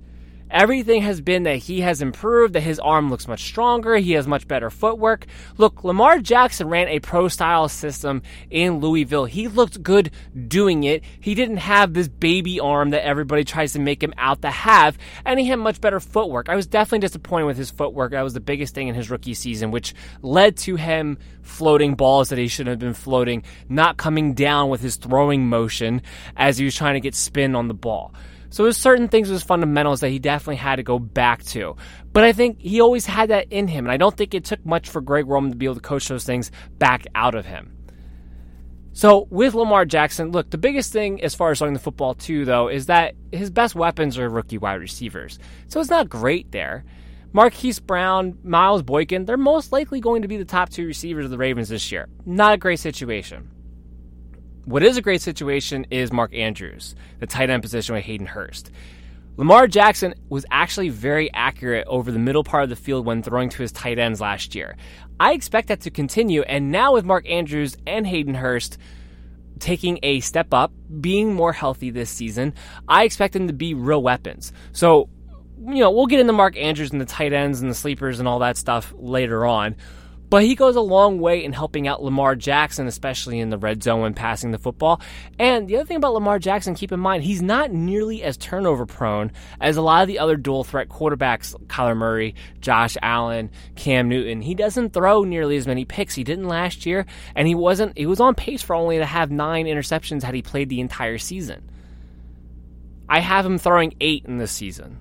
[0.50, 4.28] Everything has been that he has improved, that his arm looks much stronger, he has
[4.28, 5.26] much better footwork.
[5.58, 9.24] Look, Lamar Jackson ran a pro style system in Louisville.
[9.24, 10.12] He looked good
[10.46, 11.02] doing it.
[11.20, 14.96] He didn't have this baby arm that everybody tries to make him out to have,
[15.24, 16.48] and he had much better footwork.
[16.48, 18.12] I was definitely disappointed with his footwork.
[18.12, 22.28] That was the biggest thing in his rookie season, which led to him floating balls
[22.28, 26.02] that he shouldn't have been floating, not coming down with his throwing motion
[26.36, 28.14] as he was trying to get spin on the ball.
[28.50, 31.76] So there's certain things with fundamentals that he definitely had to go back to.
[32.12, 34.64] But I think he always had that in him, and I don't think it took
[34.64, 37.72] much for Greg Roman to be able to coach those things back out of him.
[38.92, 42.46] So with Lamar Jackson, look, the biggest thing as far as throwing the football too,
[42.46, 45.38] though, is that his best weapons are rookie wide receivers.
[45.68, 46.82] So it's not great there.
[47.34, 51.30] Marquise Brown, Miles Boykin, they're most likely going to be the top two receivers of
[51.30, 52.08] the Ravens this year.
[52.24, 53.50] Not a great situation.
[54.66, 58.72] What is a great situation is Mark Andrews, the tight end position with Hayden Hurst.
[59.36, 63.48] Lamar Jackson was actually very accurate over the middle part of the field when throwing
[63.50, 64.76] to his tight ends last year.
[65.20, 68.76] I expect that to continue, and now with Mark Andrews and Hayden Hurst
[69.60, 72.52] taking a step up, being more healthy this season,
[72.88, 74.52] I expect them to be real weapons.
[74.72, 75.08] So,
[75.64, 78.26] you know, we'll get into Mark Andrews and the tight ends and the sleepers and
[78.26, 79.76] all that stuff later on.
[80.28, 83.82] But he goes a long way in helping out Lamar Jackson, especially in the red
[83.82, 85.00] zone when passing the football.
[85.38, 88.86] And the other thing about Lamar Jackson, keep in mind, he's not nearly as turnover
[88.86, 94.08] prone as a lot of the other dual threat quarterbacks, Kyler Murray, Josh Allen, Cam
[94.08, 94.42] Newton.
[94.42, 96.14] He doesn't throw nearly as many picks.
[96.14, 97.06] He didn't last year,
[97.36, 100.42] and he wasn't he was on pace for only to have nine interceptions had he
[100.42, 101.70] played the entire season.
[103.08, 104.98] I have him throwing eight in this season.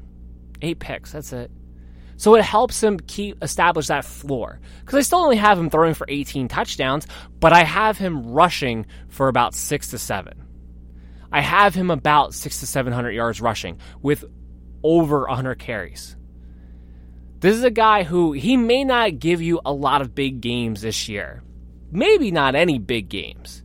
[0.61, 1.49] Eight picks, that's it.
[2.17, 4.59] So it helps him keep establish that floor.
[4.79, 7.07] Because I still only have him throwing for 18 touchdowns,
[7.39, 10.41] but I have him rushing for about six to seven.
[11.31, 14.23] I have him about six to 700 yards rushing with
[14.83, 16.15] over 100 carries.
[17.41, 20.81] This is a guy who he may not give you a lot of big games
[20.81, 21.43] this year.
[21.91, 23.63] Maybe not any big games.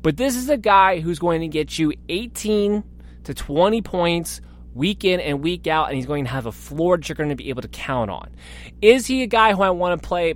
[0.00, 2.84] But this is a guy who's going to get you 18
[3.24, 4.40] to 20 points
[4.74, 7.30] week in and week out, and he's going to have a floor that you're going
[7.30, 8.30] to be able to count on.
[8.80, 10.34] Is he a guy who I want to play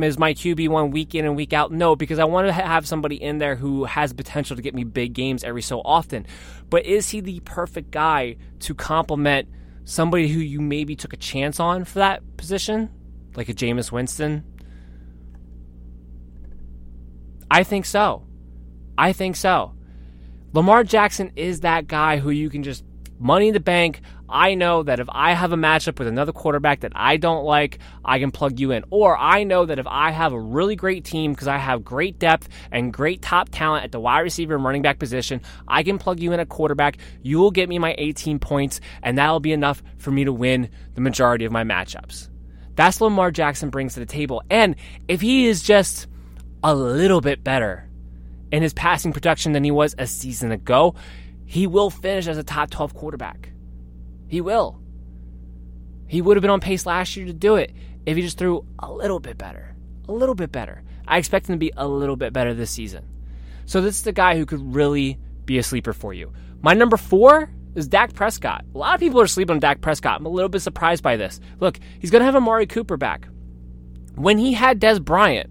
[0.00, 1.72] as my QB one week in and week out?
[1.72, 4.84] No, because I want to have somebody in there who has potential to get me
[4.84, 6.26] big games every so often.
[6.70, 9.48] But is he the perfect guy to complement
[9.84, 12.90] somebody who you maybe took a chance on for that position,
[13.34, 14.44] like a Jameis Winston?
[17.50, 18.26] I think so.
[18.98, 19.74] I think so.
[20.52, 22.84] Lamar Jackson is that guy who you can just
[23.18, 24.00] money in the bank.
[24.28, 27.78] I know that if I have a matchup with another quarterback that I don't like,
[28.04, 28.84] I can plug you in.
[28.90, 32.18] Or I know that if I have a really great team because I have great
[32.18, 35.98] depth and great top talent at the wide receiver and running back position, I can
[35.98, 36.98] plug you in at quarterback.
[37.22, 40.68] You will get me my 18 points, and that'll be enough for me to win
[40.94, 42.28] the majority of my matchups.
[42.74, 44.42] That's what Lamar Jackson brings to the table.
[44.50, 44.76] And
[45.08, 46.06] if he is just
[46.62, 47.88] a little bit better
[48.52, 50.94] in his passing production than he was a season ago,
[51.48, 53.52] he will finish as a top 12 quarterback.
[54.26, 54.78] He will.
[56.06, 57.72] He would have been on pace last year to do it
[58.04, 59.74] if he just threw a little bit better.
[60.08, 60.82] A little bit better.
[61.06, 63.08] I expect him to be a little bit better this season.
[63.64, 66.34] So this is the guy who could really be a sleeper for you.
[66.60, 68.66] My number four is Dak Prescott.
[68.74, 70.20] A lot of people are sleeping on Dak Prescott.
[70.20, 71.40] I'm a little bit surprised by this.
[71.60, 73.26] Look, he's going to have Amari Cooper back.
[74.16, 75.48] When he had Dez Bryant,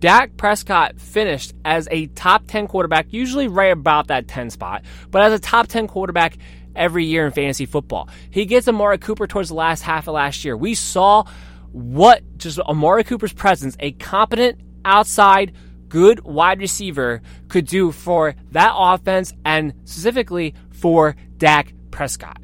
[0.00, 5.22] Dak Prescott finished as a top 10 quarterback, usually right about that 10 spot, but
[5.22, 6.38] as a top 10 quarterback
[6.76, 8.08] every year in fantasy football.
[8.30, 10.56] He gets Amari Cooper towards the last half of last year.
[10.56, 11.24] We saw
[11.72, 15.52] what just Amari Cooper's presence, a competent outside
[15.88, 22.40] good wide receiver could do for that offense and specifically for Dak Prescott.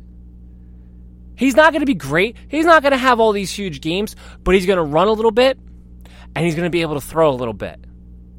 [1.36, 2.36] He's not going to be great.
[2.48, 5.12] He's not going to have all these huge games, but he's going to run a
[5.12, 5.58] little bit
[6.34, 7.78] and he's going to be able to throw a little bit.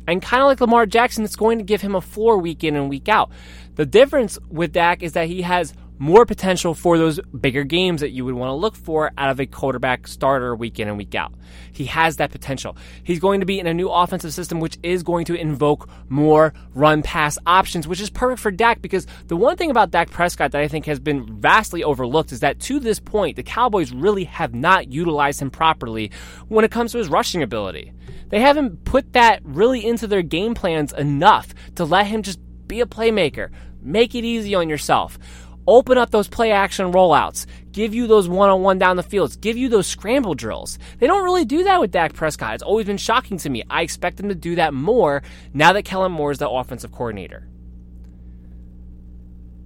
[0.07, 2.75] And kind of like Lamar Jackson, it's going to give him a floor week in
[2.75, 3.31] and week out.
[3.75, 8.11] The difference with Dak is that he has more potential for those bigger games that
[8.11, 11.15] you would want to look for out of a quarterback starter week in and week
[11.15, 11.33] out.
[11.71, 12.77] He has that potential.
[13.03, 16.53] He's going to be in a new offensive system, which is going to invoke more
[16.73, 20.51] run pass options, which is perfect for Dak because the one thing about Dak Prescott
[20.51, 24.25] that I think has been vastly overlooked is that to this point, the Cowboys really
[24.25, 26.11] have not utilized him properly
[26.47, 27.93] when it comes to his rushing ability.
[28.29, 32.81] They haven't put that really into their game plans enough to let him just be
[32.81, 33.49] a playmaker,
[33.81, 35.19] make it easy on yourself
[35.67, 39.35] open up those play action rollouts, give you those one on one down the fields,
[39.35, 40.77] give you those scramble drills.
[40.99, 42.55] They don't really do that with Dak Prescott.
[42.55, 43.63] It's always been shocking to me.
[43.69, 47.47] I expect them to do that more now that Kellen Moore is the offensive coordinator.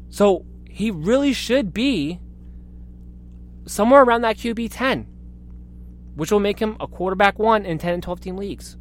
[0.10, 2.20] So he really should be
[3.66, 5.06] somewhere around that QB 10,
[6.16, 8.78] which will make him a quarterback one in 10 and 12 team leagues.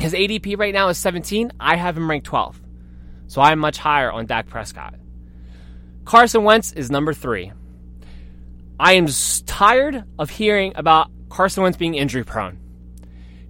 [0.00, 1.52] His ADP right now is 17.
[1.60, 2.60] I have him ranked 12.
[3.26, 4.99] So I'm much higher on Dak Prescott.
[6.10, 7.52] Carson Wentz is number three.
[8.80, 9.06] I am
[9.46, 12.58] tired of hearing about Carson Wentz being injury prone.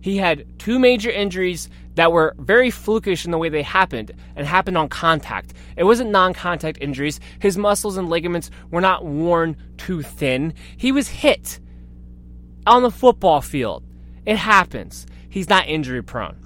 [0.02, 4.46] He had two major injuries that were very flukish in the way they happened and
[4.46, 5.54] happened on contact.
[5.74, 7.18] It wasn't non contact injuries.
[7.38, 10.52] His muscles and ligaments were not worn too thin.
[10.76, 11.60] He was hit
[12.66, 13.84] on the football field.
[14.26, 15.06] It happens.
[15.30, 16.36] He's not injury prone.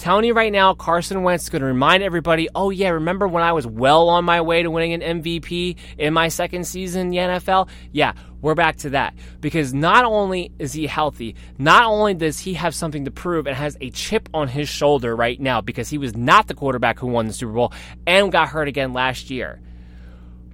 [0.00, 3.42] Telling you right now, Carson Wentz is going to remind everybody, oh, yeah, remember when
[3.42, 7.10] I was well on my way to winning an MVP in my second season in
[7.10, 7.68] the NFL?
[7.92, 9.14] Yeah, we're back to that.
[9.42, 13.54] Because not only is he healthy, not only does he have something to prove and
[13.54, 17.08] has a chip on his shoulder right now because he was not the quarterback who
[17.08, 17.70] won the Super Bowl
[18.06, 19.60] and got hurt again last year.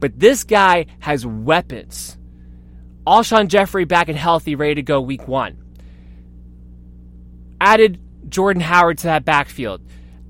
[0.01, 2.19] But this guy has weapons.
[3.07, 5.63] Alshon Jeffery back and healthy, ready to go week one.
[7.61, 9.83] Added Jordan Howard to that backfield.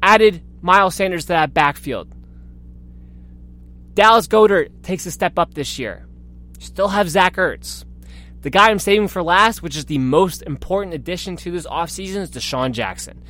[0.03, 2.13] Added Miles Sanders to that backfield.
[3.95, 6.07] Dallas Goedert takes a step up this year.
[6.59, 7.85] Still have Zach Ertz.
[8.43, 12.17] The guy I'm saving for last, which is the most important addition to this offseason,
[12.17, 13.23] is DeSean Jackson.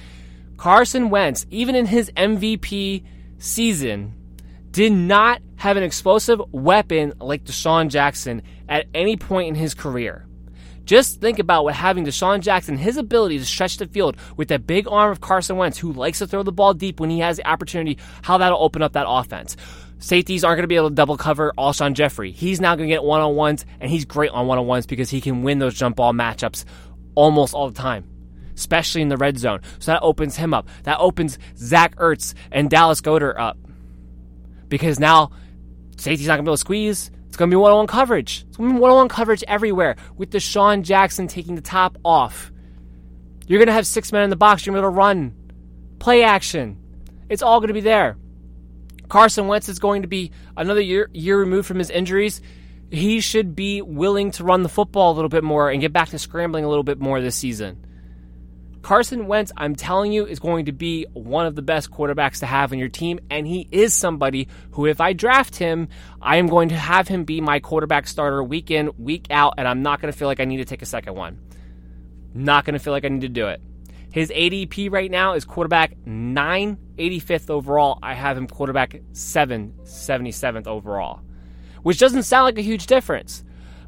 [0.57, 3.05] Carson Wentz, even in his MVP
[3.39, 4.15] season,
[4.73, 10.26] did not have an explosive weapon like DeSean Jackson at any point in his career.
[10.87, 14.67] Just think about what having DeSean Jackson, his ability to stretch the field with that
[14.67, 17.37] big arm of Carson Wentz, who likes to throw the ball deep when he has
[17.37, 19.57] the opportunity, how that'll open up that offense.
[19.99, 22.31] Safeties aren't going to be able to double cover Alshon Jeffery.
[22.31, 24.87] He's now going to get one on ones, and he's great on one on ones
[24.87, 26.65] because he can win those jump ball matchups
[27.17, 28.05] almost all the time,
[28.55, 29.61] especially in the red zone.
[29.81, 30.69] So that opens him up.
[30.85, 33.59] That opens Zach Ertz and Dallas Goedert up
[34.69, 35.33] because now
[35.97, 37.11] safety's not going to be able to squeeze.
[37.37, 38.47] It's going to be one on one coverage.
[38.49, 41.99] It's going to be one on one coverage everywhere with DeSean Jackson taking the top
[42.03, 42.51] off.
[43.47, 44.65] You're going to have six men in the box.
[44.65, 45.35] You're going to run,
[45.99, 46.79] play action.
[47.29, 48.17] It's all going to be there.
[49.11, 52.41] Carson Wentz is going to be another year, year removed from his injuries.
[52.91, 56.09] He should be willing to run the football a little bit more and get back
[56.09, 57.85] to scrambling a little bit more this season.
[58.87, 62.47] Carson Wentz, I'm telling you, is going to be one of the best quarterbacks to
[62.47, 63.19] have on your team.
[63.29, 65.89] And he is somebody who, if I draft him,
[66.23, 69.55] I am going to have him be my quarterback starter week in, week out.
[69.59, 71.41] And I'm not going to feel like I need to take a second one.
[72.33, 73.61] Not going to feel like I need to do it.
[74.13, 77.99] His ADP right now is quarterback 9, 85th overall.
[78.05, 81.23] I have him quarterback 7, 77th overall,
[81.83, 83.43] which doesn't sound like a huge difference.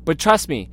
[0.04, 0.70] But trust me,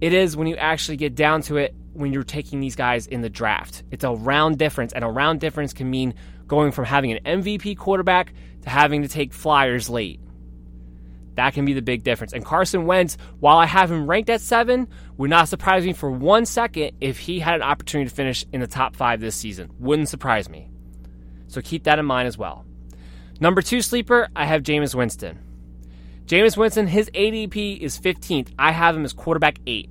[0.00, 3.20] it is when you actually get down to it when you're taking these guys in
[3.20, 3.82] the draft.
[3.90, 6.14] It's a round difference, and a round difference can mean
[6.46, 8.32] going from having an MVP quarterback
[8.62, 10.20] to having to take flyers late.
[11.34, 12.32] That can be the big difference.
[12.32, 16.10] And Carson Wentz, while I have him ranked at seven, would not surprise me for
[16.10, 19.70] one second if he had an opportunity to finish in the top five this season.
[19.78, 20.68] Wouldn't surprise me.
[21.46, 22.64] So keep that in mind as well.
[23.40, 25.38] Number two sleeper, I have Jameis Winston.
[26.26, 28.52] Jameis Winston, his ADP is 15th.
[28.58, 29.88] I have him as quarterback eight.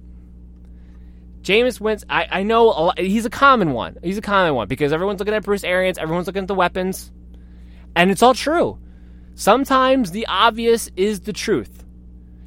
[1.50, 3.98] Jameis Winston, I, I know lot, he's a common one.
[4.04, 7.12] He's a common one because everyone's looking at Bruce Arians, everyone's looking at the weapons,
[7.96, 8.78] and it's all true.
[9.34, 11.84] Sometimes the obvious is the truth.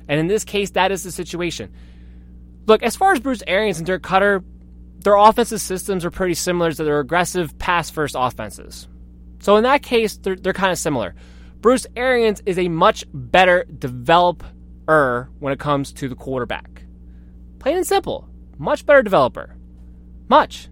[0.07, 1.73] And in this case, that is the situation.
[2.67, 4.45] Look, as far as Bruce Arians and Dirk Koetter,
[5.01, 8.87] their offensive systems are pretty similar to their aggressive pass first offenses.
[9.41, 11.17] So in that case, they're, they're kind of similar.
[11.61, 16.85] Bruce Arians is a much better developer when it comes to the quarterback.
[17.59, 18.29] Plain and simple.
[18.63, 19.57] Much better developer.
[20.29, 20.69] Much.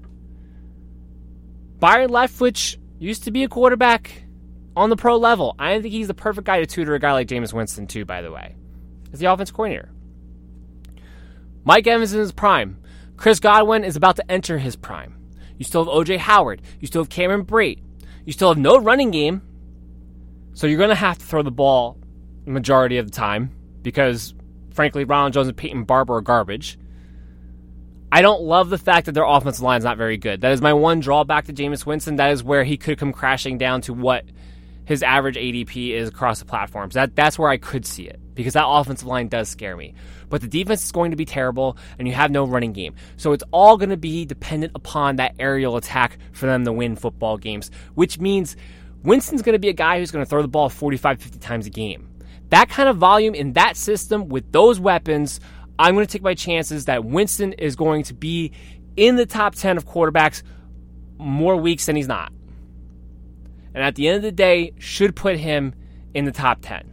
[1.80, 4.22] Byron Leftwich used to be a quarterback
[4.76, 5.57] on the pro level.
[5.59, 8.22] I think he's the perfect guy to tutor a guy like Jameis Winston, too, by
[8.22, 8.55] the way,
[9.12, 9.91] as the offense coordinator.
[11.64, 12.80] Mike Evans is prime.
[13.16, 15.16] Chris Godwin is about to enter his prime.
[15.59, 16.62] You still have OJ Howard.
[16.78, 17.80] You still have Cameron Brate.
[18.24, 19.43] You still have no running game.
[20.55, 21.99] So you're going to have to throw the ball
[22.47, 23.51] majority of the time
[23.82, 24.32] because,
[24.72, 26.78] frankly, Ronald Jones and Peyton Barber are garbage.
[28.12, 30.40] I don't love the fact that their offensive line is not very good.
[30.40, 32.16] That is my one drawback to Jameis Winston.
[32.16, 34.24] That is where he could come crashing down to what
[34.84, 36.94] his average ADP is across the platforms.
[36.94, 39.94] That that's where I could see it because that offensive line does scare me.
[40.28, 42.96] But the defense is going to be terrible, and you have no running game.
[43.16, 46.96] So it's all going to be dependent upon that aerial attack for them to win
[46.96, 48.56] football games, which means
[49.04, 51.66] Winston's going to be a guy who's going to throw the ball 45, 50 times
[51.66, 52.08] a game.
[52.48, 55.38] That kind of volume in that system with those weapons,
[55.81, 58.53] I'm going to take my chances that Winston is going to be
[58.99, 60.43] in the top 10 of quarterbacks
[61.16, 62.31] more weeks than he's not.
[63.72, 65.74] And at the end of the day, should put him
[66.12, 66.93] in the top 10.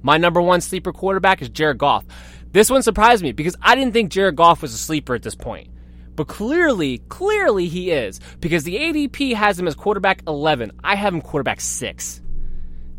[0.00, 2.06] My number one sleeper quarterback is Jared Goff.
[2.50, 5.34] This one surprised me because I didn't think Jared Goff was a sleeper at this
[5.34, 5.68] point.
[6.14, 10.72] But clearly, clearly he is because the ADP has him as quarterback 11.
[10.82, 12.22] I have him quarterback 6.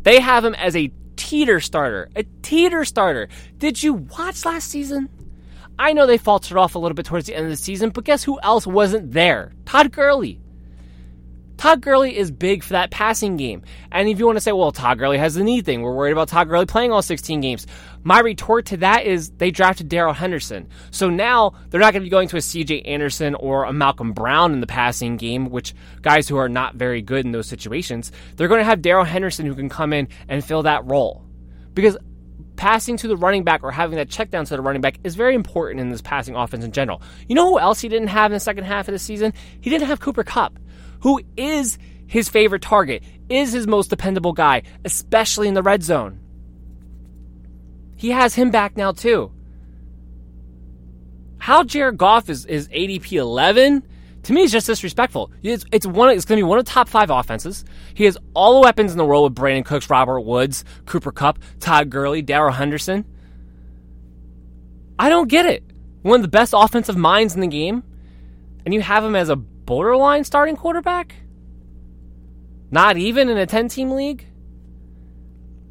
[0.04, 2.08] They have him as a teeter starter.
[2.16, 3.28] A teeter starter.
[3.58, 5.10] Did you watch last season?
[5.78, 8.04] I know they faltered off a little bit towards the end of the season, but
[8.04, 9.52] guess who else wasn't there?
[9.66, 10.40] Todd Gurley.
[11.58, 13.62] Todd Gurley is big for that passing game.
[13.90, 16.12] And if you want to say, well, Todd Gurley has the knee thing, we're worried
[16.12, 17.66] about Todd Gurley playing all 16 games.
[18.04, 20.68] My retort to that is they drafted Darrell Henderson.
[20.92, 24.12] So now they're not going to be going to a CJ Anderson or a Malcolm
[24.12, 28.12] Brown in the passing game, which guys who are not very good in those situations.
[28.36, 31.24] They're going to have Darrell Henderson who can come in and fill that role.
[31.74, 31.96] Because
[32.54, 35.16] passing to the running back or having that check down to the running back is
[35.16, 37.02] very important in this passing offense in general.
[37.26, 39.32] You know who else he didn't have in the second half of the season?
[39.60, 40.56] He didn't have Cooper Kupp
[41.00, 46.20] who is his favorite target, is his most dependable guy, especially in the red zone.
[47.96, 49.32] He has him back now too.
[51.38, 53.82] How Jared Goff is, is ADP 11
[54.24, 55.32] to me is just disrespectful.
[55.42, 56.10] It's, it's one.
[56.10, 57.64] It's going to be one of the top five offenses.
[57.94, 61.38] He has all the weapons in the world with Brandin Cooks, Robert Woods, Cooper Kupp,
[61.60, 63.06] Todd Gurley, Darrell Henderson.
[64.98, 65.64] I don't get it.
[66.02, 67.82] One of the best offensive minds in the game,
[68.64, 69.36] and you have him as a
[69.68, 71.14] borderline starting quarterback?
[72.70, 74.26] Not even in a 10 team league?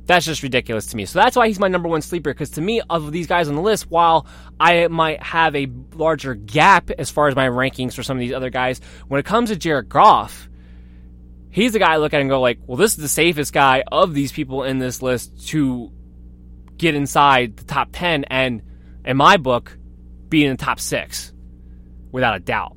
[0.05, 1.05] That's just ridiculous to me.
[1.05, 2.31] So that's why he's my number one sleeper.
[2.31, 4.27] Because to me, of these guys on the list, while
[4.59, 8.33] I might have a larger gap as far as my rankings for some of these
[8.33, 10.47] other guys, when it comes to Jared Goff,
[11.49, 13.83] he's the guy I look at and go like, well, this is the safest guy
[13.91, 15.91] of these people in this list to
[16.77, 18.61] get inside the top 10 and,
[19.03, 19.75] in my book,
[20.29, 21.33] be in the top six
[22.11, 22.76] without a doubt.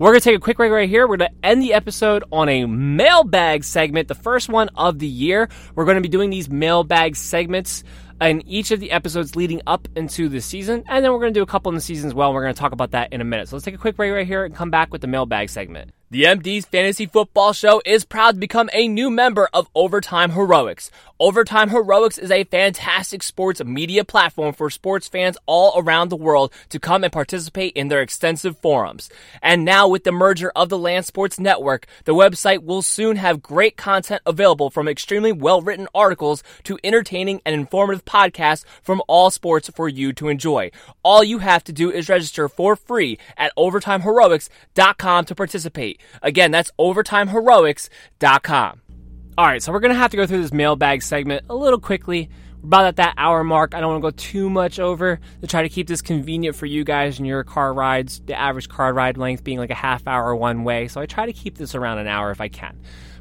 [0.00, 1.06] We're going to take a quick break right here.
[1.06, 5.06] We're going to end the episode on a mailbag segment, the first one of the
[5.06, 5.50] year.
[5.74, 7.84] We're going to be doing these mailbag segments
[8.18, 11.38] in each of the episodes leading up into the season, and then we're going to
[11.38, 12.30] do a couple in the season as well.
[12.30, 13.50] And we're going to talk about that in a minute.
[13.50, 15.90] So let's take a quick break right here and come back with the mailbag segment.
[16.12, 20.90] The MD's Fantasy Football Show is proud to become a new member of Overtime Heroics.
[21.20, 26.52] Overtime Heroics is a fantastic sports media platform for sports fans all around the world
[26.70, 29.08] to come and participate in their extensive forums.
[29.40, 33.40] And now with the merger of the Land Sports Network, the website will soon have
[33.40, 39.70] great content available from extremely well-written articles to entertaining and informative podcasts from all sports
[39.76, 40.72] for you to enjoy.
[41.04, 45.99] All you have to do is register for free at overtimeheroics.com to participate.
[46.22, 48.80] Again, that's overtimeheroics.com.
[49.38, 51.80] All right, so we're going to have to go through this mailbag segment a little
[51.80, 52.28] quickly.
[52.62, 53.74] We're about at that hour mark.
[53.74, 56.66] I don't want to go too much over to try to keep this convenient for
[56.66, 60.06] you guys and your car rides, the average car ride length being like a half
[60.06, 60.88] hour one way.
[60.88, 62.78] So I try to keep this around an hour if I can.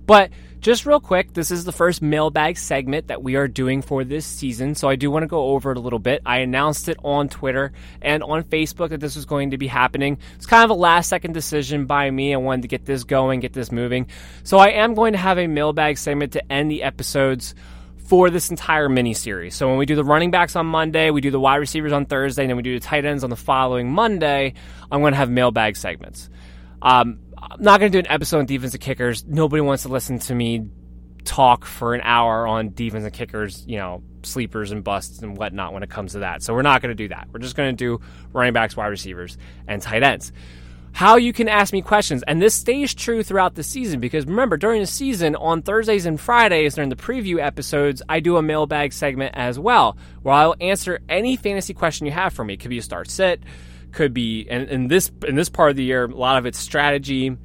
[0.09, 4.03] But just real quick, this is the first mailbag segment that we are doing for
[4.03, 6.23] this season, so I do want to go over it a little bit.
[6.25, 10.17] I announced it on Twitter and on Facebook that this was going to be happening.
[10.33, 12.33] It's kind of a last second decision by me.
[12.33, 14.07] I wanted to get this going, get this moving.
[14.43, 17.53] So I am going to have a mailbag segment to end the episodes
[18.07, 19.53] for this entire mini series.
[19.53, 22.07] So when we do the running backs on Monday, we do the wide receivers on
[22.07, 24.55] Thursday, and then we do the tight ends on the following Monday,
[24.91, 26.31] I'm going to have mailbag segments.
[26.81, 29.25] Um, I'm not going to do an episode on defensive kickers.
[29.25, 30.65] Nobody wants to listen to me
[31.23, 35.73] talk for an hour on defense and kickers, you know, sleepers and busts and whatnot
[35.73, 36.41] when it comes to that.
[36.41, 37.27] So we're not going to do that.
[37.31, 39.37] We're just going to do running backs, wide receivers,
[39.67, 40.31] and tight ends.
[40.91, 44.57] How you can ask me questions, and this stays true throughout the season because remember,
[44.57, 48.91] during the season, on Thursdays and Fridays during the preview episodes, I do a mailbag
[48.91, 52.55] segment as well where I'll answer any fantasy question you have for me.
[52.55, 53.41] It could be a start sit
[53.91, 56.59] could be and in this in this part of the year a lot of it's
[56.59, 57.35] strategy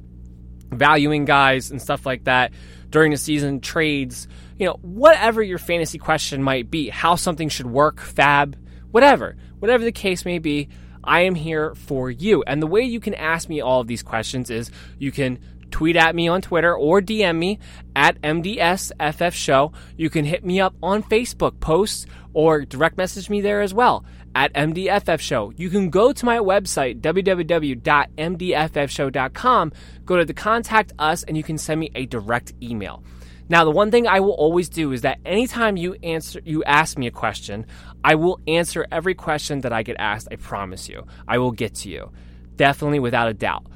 [0.71, 2.51] valuing guys and stuff like that
[2.89, 4.27] during the season trades
[4.57, 8.57] you know whatever your fantasy question might be how something should work fab
[8.91, 10.67] whatever whatever the case may be
[11.03, 14.03] i am here for you and the way you can ask me all of these
[14.03, 15.39] questions is you can
[15.71, 17.59] tweet at me on Twitter or DM me
[17.97, 19.73] at MDSFF Show.
[19.97, 24.05] You can hit me up on Facebook posts or direct message me there as well
[24.35, 25.51] at MDFF Show.
[25.55, 29.71] You can go to my website, www.mdffshow.com,
[30.05, 33.01] go to the contact us, and you can send me a direct email.
[33.47, 36.97] Now, the one thing I will always do is that anytime you answer, you ask
[36.97, 37.65] me a question,
[38.03, 40.27] I will answer every question that I get asked.
[40.31, 42.11] I promise you, I will get to you,
[42.55, 43.67] definitely without a doubt.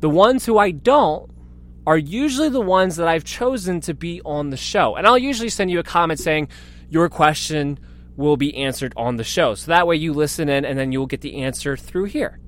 [0.00, 1.30] The ones who I don't
[1.86, 5.48] are usually the ones that I've chosen to be on the show, and I'll usually
[5.48, 6.48] send you a comment saying
[6.90, 7.78] your question
[8.16, 9.54] will be answered on the show.
[9.54, 12.38] So that way you listen in and then you'll get the answer through here.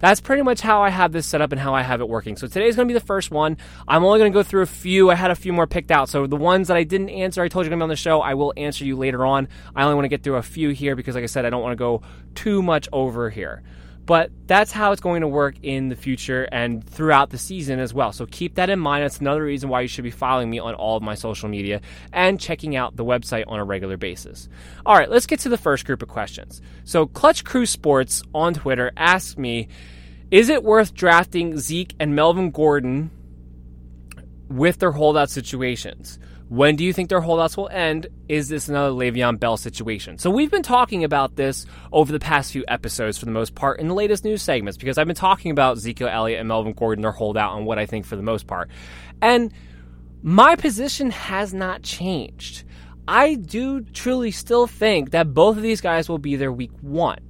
[0.00, 2.36] That's pretty much how I have this set up and how I have it working.
[2.36, 3.56] So today's going to be the first one.
[3.88, 5.10] I'm only going to go through a few.
[5.10, 6.08] I had a few more picked out.
[6.08, 7.96] So the ones that I didn't answer, I told you going to be on the
[7.96, 8.20] show.
[8.20, 9.48] I will answer you later on.
[9.74, 11.62] I only want to get through a few here because, like I said, I don't
[11.62, 12.02] want to go
[12.36, 13.62] too much over here.
[14.08, 17.92] But that's how it's going to work in the future and throughout the season as
[17.92, 18.10] well.
[18.10, 19.04] So keep that in mind.
[19.04, 21.82] That's another reason why you should be following me on all of my social media
[22.10, 24.48] and checking out the website on a regular basis.
[24.86, 26.62] All right, let's get to the first group of questions.
[26.84, 29.68] So Clutch Crew Sports on Twitter asked me,
[30.30, 33.10] is it worth drafting Zeke and Melvin Gordon
[34.48, 36.18] with their holdout situations.
[36.48, 38.06] When do you think their holdouts will end?
[38.26, 40.16] Is this another Le'Veon Bell situation?
[40.16, 43.80] So we've been talking about this over the past few episodes for the most part
[43.80, 47.02] in the latest news segments because I've been talking about Ezekiel Elliott and Melvin Gordon,
[47.02, 48.70] their holdout, and what I think for the most part.
[49.20, 49.52] And
[50.22, 52.64] my position has not changed.
[53.06, 57.20] I do truly still think that both of these guys will be there week one.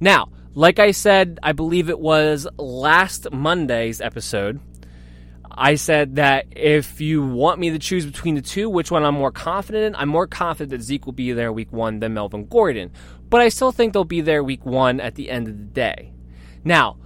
[0.00, 4.60] Now, like I said, I believe it was last Monday's episode.
[5.56, 9.14] I said that if you want me to choose between the two, which one I'm
[9.14, 12.46] more confident in, I'm more confident that Zeke will be there week one than Melvin
[12.46, 12.92] Gordon.
[13.30, 16.12] But I still think they'll be there week one at the end of the day.
[16.62, 16.98] Now,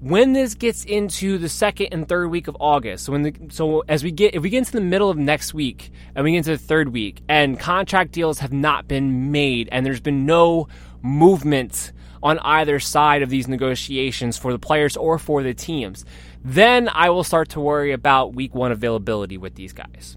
[0.00, 3.84] when this gets into the second and third week of August, so when the, so
[3.86, 6.38] as we get if we get into the middle of next week and we get
[6.38, 10.68] into the third week and contract deals have not been made and there's been no
[11.02, 16.04] movement on either side of these negotiations for the players or for the teams,
[16.44, 20.16] then I will start to worry about week one availability with these guys.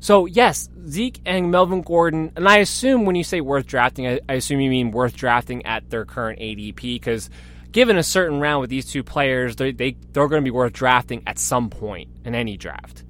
[0.00, 4.20] So, yes, Zeke and Melvin Gordon, and I assume when you say worth drafting, I,
[4.28, 7.30] I assume you mean worth drafting at their current ADP because
[7.72, 10.72] given a certain round with these two players, they, they, they're going to be worth
[10.72, 13.02] drafting at some point in any draft.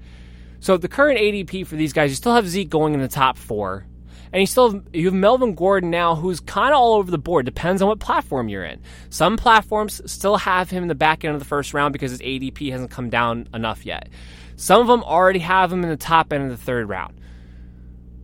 [0.61, 3.37] So, the current ADP for these guys, you still have Zeke going in the top
[3.37, 3.85] four.
[4.33, 7.19] And you still have, you have Melvin Gordon now, who's kind of all over the
[7.19, 7.47] board.
[7.47, 8.81] Depends on what platform you're in.
[9.11, 12.21] Some platforms still have him in the back end of the first round because his
[12.21, 14.09] ADP hasn't come down enough yet.
[14.57, 17.21] Some of them already have him in the top end of the third round.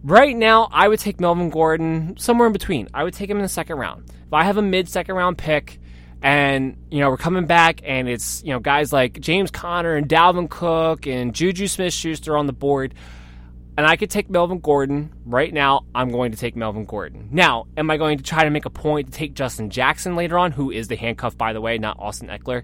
[0.02, 2.88] Right now, I would take Melvin Gordon somewhere in between.
[2.92, 4.04] I would take him in the second round.
[4.26, 5.80] If I have a mid second round pick,
[6.20, 10.08] and you know we're coming back, and it's you know guys like James Conner and
[10.08, 12.94] Dalvin Cook and Juju Smith-Schuster on the board
[13.76, 17.28] and I could take Melvin Gordon right now, I'm going to take Melvin Gordon.
[17.32, 20.38] Now, am I going to try to make a point to take Justin Jackson later
[20.38, 22.62] on, who is the handcuff, by the way, not Austin Ekeler?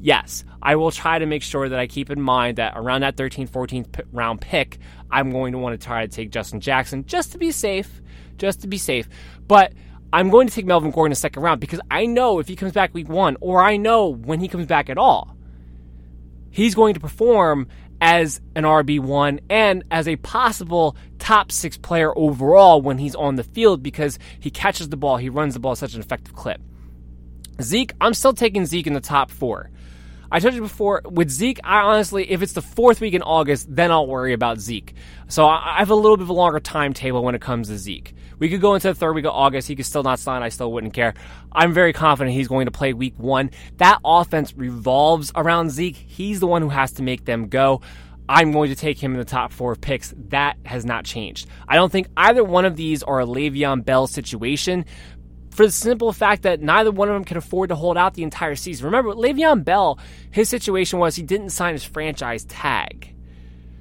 [0.00, 3.16] Yes, I will try to make sure that I keep in mind that around that
[3.16, 4.78] 13th, 14th round pick,
[5.10, 8.02] I'm going to want to try to take Justin Jackson just to be safe,
[8.36, 9.08] just to be safe.
[9.48, 9.72] But
[10.12, 12.54] I'm going to take Melvin Gordon in the second round because I know if he
[12.54, 15.34] comes back week one, or I know when he comes back at all,
[16.50, 17.66] he's going to perform
[18.00, 23.44] as an RB1 and as a possible top six player overall when he's on the
[23.44, 26.60] field because he catches the ball, he runs the ball such an effective clip.
[27.62, 29.70] Zeke, I'm still taking Zeke in the top four.
[30.30, 33.72] I told you before, with Zeke, I honestly, if it's the fourth week in August,
[33.72, 34.94] then I'll worry about Zeke.
[35.28, 38.14] So I have a little bit of a longer timetable when it comes to Zeke.
[38.38, 39.68] We could go into the third week of August.
[39.68, 40.42] He could still not sign.
[40.42, 41.14] I still wouldn't care.
[41.52, 43.50] I'm very confident he's going to play week one.
[43.76, 45.96] That offense revolves around Zeke.
[45.96, 47.80] He's the one who has to make them go.
[48.28, 50.14] I'm going to take him in the top four picks.
[50.28, 51.46] That has not changed.
[51.68, 54.86] I don't think either one of these are a Le'Veon Bell situation
[55.50, 58.22] for the simple fact that neither one of them can afford to hold out the
[58.22, 58.86] entire season.
[58.86, 59.98] Remember, Le'Veon Bell,
[60.30, 63.14] his situation was he didn't sign his franchise tag.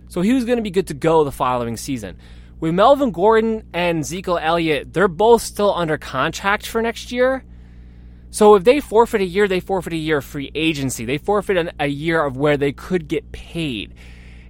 [0.10, 2.18] So he was going to be good to go the following season.
[2.64, 7.44] With Melvin Gordon and Zeke Elliott, they're both still under contract for next year.
[8.32, 11.04] So if they forfeit a year, they forfeit a year of free agency.
[11.04, 13.96] They forfeit a year of where they could get paid.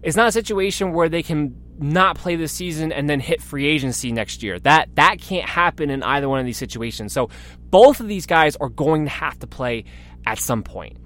[0.04, 3.66] It's not a situation where they can not play this season and then hit free
[3.66, 4.60] agency next year.
[4.60, 7.14] That that can't happen in either one of these situations.
[7.14, 7.32] So
[7.72, 9.86] both of these guys are going to have to play
[10.24, 10.98] at some point.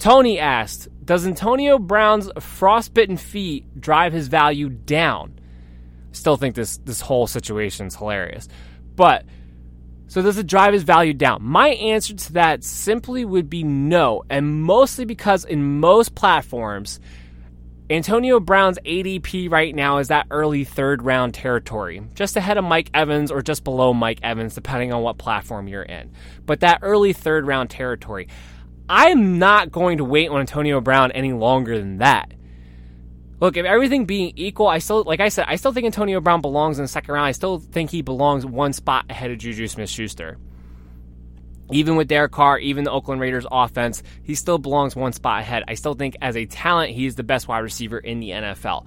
[0.00, 5.38] Tony asked, "Does Antonio Brown's frostbitten feet drive his value down?"
[6.16, 8.48] Still think this this whole situation is hilarious.
[8.94, 9.24] But
[10.08, 11.42] so does it drive his value down?
[11.42, 17.00] My answer to that simply would be no, and mostly because in most platforms,
[17.90, 22.90] Antonio Brown's ADP right now is that early third round territory, just ahead of Mike
[22.94, 26.10] Evans or just below Mike Evans, depending on what platform you're in.
[26.44, 28.28] But that early third round territory.
[28.88, 32.32] I'm not going to wait on Antonio Brown any longer than that.
[33.38, 36.40] Look, if everything being equal, I still, like I said, I still think Antonio Brown
[36.40, 37.26] belongs in the second round.
[37.26, 40.38] I still think he belongs one spot ahead of Juju Smith Schuster.
[41.70, 45.64] Even with Derek Carr, even the Oakland Raiders offense, he still belongs one spot ahead.
[45.68, 48.86] I still think as a talent, he's the best wide receiver in the NFL.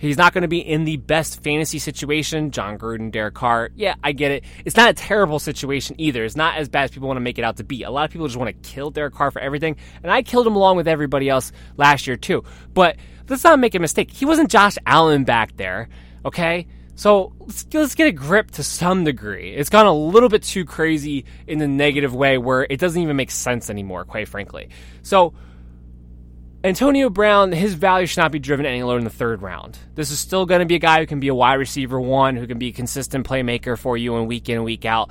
[0.00, 2.50] He's not going to be in the best fantasy situation.
[2.52, 3.70] Jon Gruden, Derek Carr.
[3.76, 4.44] Yeah, I get it.
[4.64, 6.24] It's not a terrible situation either.
[6.24, 7.82] It's not as bad as people want to make it out to be.
[7.82, 9.76] A lot of people just want to kill Derek Carr for everything.
[10.02, 12.44] And I killed him along with everybody else last year, too.
[12.72, 12.96] But
[13.30, 14.10] let's not make a mistake.
[14.10, 15.88] He wasn't Josh Allen back there,
[16.24, 16.66] okay?
[16.96, 19.54] So let's, let's get a grip to some degree.
[19.54, 23.16] It's gone a little bit too crazy in the negative way where it doesn't even
[23.16, 24.68] make sense anymore, quite frankly.
[25.02, 25.32] So
[26.62, 29.78] Antonio Brown, his value should not be driven any lower in the third round.
[29.94, 32.36] This is still going to be a guy who can be a wide receiver one,
[32.36, 35.10] who can be a consistent playmaker for you in week in week out.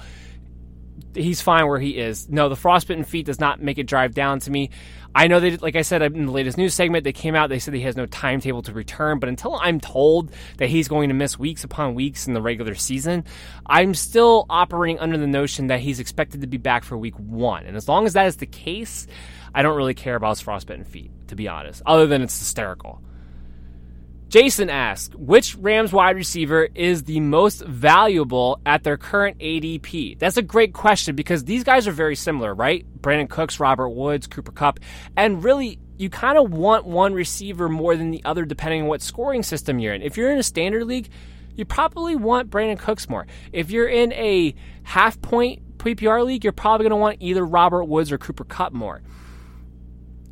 [1.13, 2.29] He's fine where he is.
[2.29, 4.69] No, the frostbitten feet does not make it drive down to me.
[5.15, 7.59] I know they, like I said in the latest news segment, they came out, they
[7.59, 11.15] said he has no timetable to return, but until I'm told that he's going to
[11.15, 13.23] miss weeks upon weeks in the regular season,
[13.65, 17.65] I'm still operating under the notion that he's expected to be back for week one.
[17.65, 19.07] And as long as that is the case,
[19.53, 23.01] I don't really care about his frostbitten feet, to be honest, other than it's hysterical.
[24.29, 30.19] Jason asks, which Rams wide receiver is the most valuable at their current ADP?
[30.19, 32.85] That's a great question because these guys are very similar, right?
[33.01, 34.79] Brandin Cooks, Robert Woods, Cooper Kupp,
[35.17, 39.01] and really you kind of want one receiver more than the other depending on what
[39.01, 40.03] scoring system you're in.
[40.03, 41.09] If you're in a standard league,
[41.55, 43.25] you probably want Brandin Cooks more.
[43.51, 44.53] If you're in a
[44.83, 48.73] half point PPR league, you're probably going to want either Robert Woods or Cooper Kupp
[48.73, 49.01] more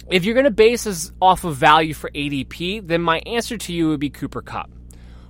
[0.10, 3.74] if you're going to base this off of value for ADP, then my answer to
[3.74, 4.70] you would be Cooper Kupp.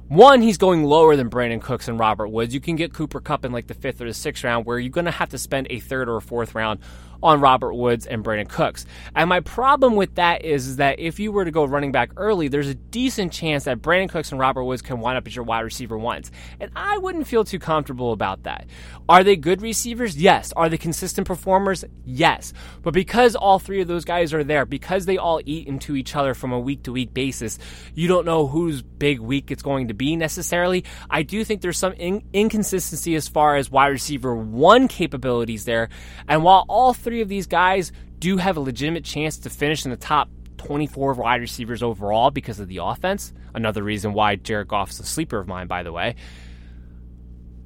[0.08, 2.54] One, he's going lower than Brandin Cooks and Robert Woods.
[2.54, 4.90] You can get Cooper Kupp in like the fifth or the sixth round, where you're
[4.90, 6.80] going to have to spend a third or a fourth round
[7.22, 8.85] on Robert Woods and Brandin Cooks.
[9.15, 12.48] And my problem with that is, that if you were to go running back early,
[12.48, 15.45] there's a decent chance that Brandin Cooks and Robert Woods can wind up as your
[15.45, 16.31] wide receiver ones.
[16.60, 18.68] And I wouldn't feel too comfortable about that.
[19.10, 20.18] Are they good receivers?
[20.18, 20.52] Yes.
[20.53, 21.85] Are they consistent performers?
[22.06, 22.53] Yes.
[22.84, 26.15] But because all three of those guys are there, because they all eat into each
[26.15, 27.57] other from a week to week basis,
[27.94, 30.84] you don't know whose big week it's going to be necessarily.
[31.10, 35.89] I do think there's some in- inconsistency as far as wide receiver one capabilities there.
[36.27, 39.92] And while all three of these guys do have a legitimate chance to finish in
[39.92, 43.32] the top 24 wide receivers overall because of the offense.
[43.54, 46.16] Another reason why Jared is a sleeper of mine, by the way.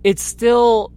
[0.04, 0.94] It still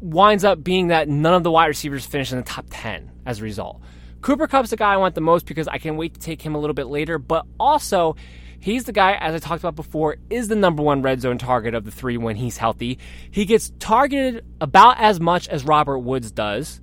[0.00, 3.40] winds up being that none of the wide receivers finish in the top 10 as
[3.40, 3.82] a result.
[4.22, 6.54] Cooper Kupp's the guy I want the most because I can wait to take him
[6.54, 8.16] a little bit later, but also
[8.62, 11.74] He's the guy, as I talked about before, is the number one red zone target
[11.74, 13.00] of the three when he's healthy.
[13.28, 16.80] He gets targeted about as much as Robert Woods does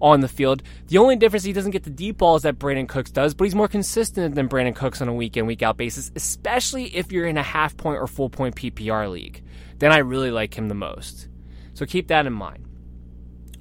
[0.00, 0.62] on the field.
[0.88, 3.54] The only difference he doesn't get the deep balls that Brandin Cooks does, but he's
[3.54, 7.26] more consistent than Brandin Cooks on a week in, week out basis, especially if you're
[7.26, 9.42] in a half point or full point PPR league.
[9.78, 11.28] Then I really like him the most.
[11.74, 12.64] So keep that in mind.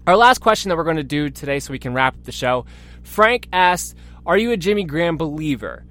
[0.08, 2.32] Our last question that we're going to do today so we can wrap up the
[2.32, 2.66] show.
[3.04, 3.96] Frank asks,
[4.26, 5.84] Are you a Jimmy Graham believer?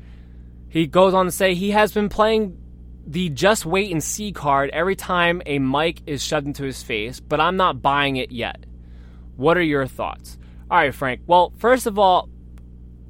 [0.69, 2.59] He goes on to say he has been playing
[3.07, 7.21] the just wait and see card every time a mic is shoved into his face,
[7.21, 8.65] but I'm not buying it yet.
[9.37, 10.39] What are your thoughts?
[10.71, 11.23] All right, Frank.
[11.27, 12.29] Well, first of all,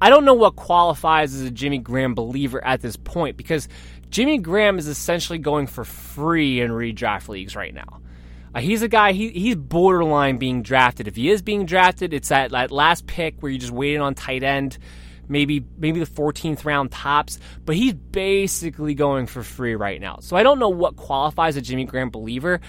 [0.01, 3.67] I don't know what qualifies as a Jimmy Graham believer at this point because
[4.09, 8.01] Jimmy Graham is essentially going for free in redraft leagues right now.
[8.53, 11.07] Uh, he's a guy, he, he's borderline being drafted.
[11.07, 14.15] If he is being drafted, it's that, that last pick where you just waiting on
[14.15, 14.77] tight end,
[15.27, 20.19] maybe maybe the 14th round tops, but he's basically going for free right now.
[20.21, 22.61] So I don't know what qualifies a Jimmy Graham believer.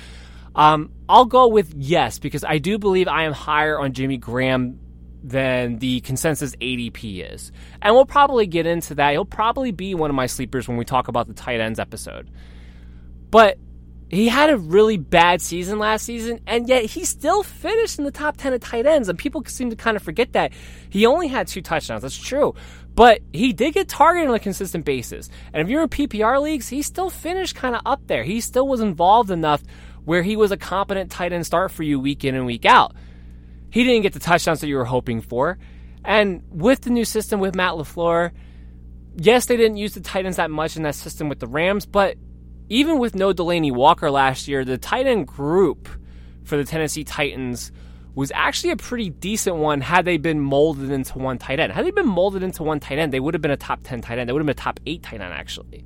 [0.57, 4.81] Um, I'll go with yes because I do believe I am higher on Jimmy Graham
[5.23, 7.53] than the consensus ADP is.
[7.83, 9.12] And we'll probably get into that.
[9.12, 12.31] He'll probably be one of my sleepers when we talk about the tight ends episode.
[13.31, 13.59] But
[14.09, 18.12] he had a really bad season last season, and yet he still finished in the
[18.12, 19.09] top 10 of tight ends.
[19.09, 20.53] And people seem to kind of forget that.
[20.89, 22.03] He only had two touchdowns.
[22.03, 22.55] That's true.
[22.95, 25.28] But he did get targeted on a consistent basis.
[25.53, 28.23] And if you're in PPR leagues, he still finished kind of up there.
[28.23, 29.62] He still was involved enough
[30.07, 32.95] where he was a competent tight end start for you week in and week out.
[33.70, 35.59] He didn't get the touchdowns that you were hoping for.
[36.05, 38.31] And with the new system with Matt LaFleur,
[39.16, 41.87] yes, they didn't use the tight ends that much in that system with the Rams,
[41.87, 42.16] but
[42.69, 45.89] even with no Delanie Walker last year, the tight end group
[46.45, 47.73] for the Tennessee Titans
[48.15, 51.73] was actually a pretty decent one had they been molded into one tight end.
[51.73, 54.01] Had they been molded into one tight end, they would have been a top 10
[54.01, 54.28] tight end.
[54.28, 55.85] They would have been a top 8 tight end, actually.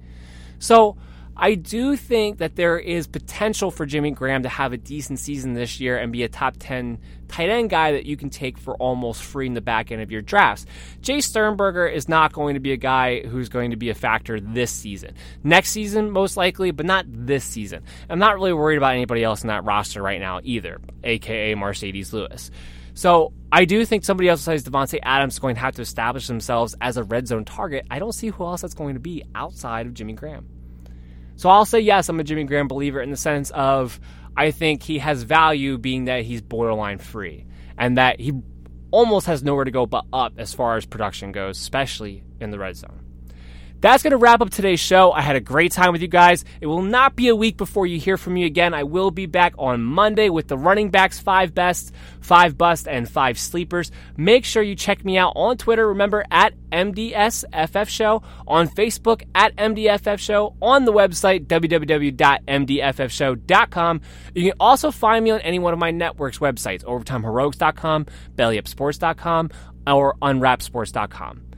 [0.58, 0.96] So
[1.42, 5.54] I do think that there is potential for Jimmy Graham to have a decent season
[5.54, 6.98] this year and be a top 10
[7.28, 10.10] tight end guy that you can take for almost free in the back end of
[10.10, 10.66] your drafts.
[11.00, 14.38] Jace Sternberger is not going to be a guy who's going to be a factor
[14.38, 15.14] this season.
[15.42, 17.84] Next season, most likely, but not this season.
[18.10, 22.12] I'm not really worried about anybody else in that roster right now either, aka Marcedes
[22.12, 22.50] Lewis.
[22.92, 26.26] So I do think somebody else besides Davante Adams is going to have to establish
[26.26, 27.86] themselves as a red zone target.
[27.90, 30.59] I don't see who else that's going to be outside of Jimmy Graham.
[31.40, 33.98] So I'll say yes, I'm a Jimmy Graham believer in the sense of
[34.36, 37.46] I think he has value being that he's borderline free
[37.78, 38.34] and that he
[38.90, 42.58] almost has nowhere to go but up as far as production goes, especially in the
[42.58, 43.09] red zone.
[43.80, 45.12] That's going to wrap up today's show.
[45.12, 46.44] I had a great time with you guys.
[46.60, 48.74] It will not be a week before you hear from me again.
[48.74, 53.08] I will be back on Monday with the running backs five best, five bust, and
[53.08, 53.90] five sleepers.
[54.16, 55.88] Make sure you check me out on Twitter.
[55.88, 64.00] Remember at MDSFF Show, on Facebook at MDFF Show, on the website www.mdffshow.com.
[64.34, 69.50] You can also find me on any one of my networks websites, OvertimeHeroics.com, BellyUpSports.com,
[69.86, 71.49] or UnwrapSports.com.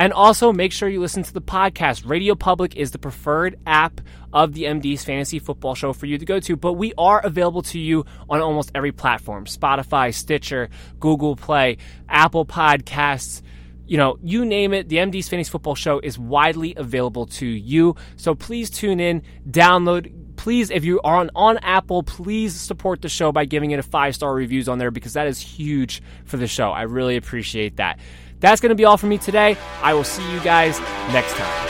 [0.00, 2.08] And also make sure you listen to the podcast.
[2.08, 4.00] Radio Public is the preferred app
[4.32, 7.60] of the MD's fantasy football show for you to go to, but we are available
[7.64, 10.70] to you on almost every platform Spotify, Stitcher,
[11.00, 11.76] Google Play,
[12.08, 13.42] Apple Podcasts.
[13.86, 17.94] You know, you name it, the MD's Fantasy Football Show is widely available to you.
[18.16, 23.10] So please tune in, download, please if you are on, on apple please support the
[23.10, 26.38] show by giving it a five star reviews on there because that is huge for
[26.38, 27.98] the show i really appreciate that
[28.40, 29.56] that's going to be all for me today.
[29.82, 30.80] I will see you guys
[31.12, 31.66] next time.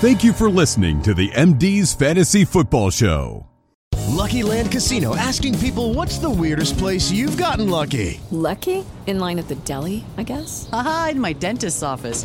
[0.00, 3.46] Thank you for listening to the MD's Fantasy Football Show.
[4.14, 8.20] Lucky Land Casino asking people what's the weirdest place you've gotten lucky?
[8.30, 8.84] Lucky?
[9.06, 10.68] In line at the deli, I guess?
[10.72, 12.24] Aha, in my dentist's office.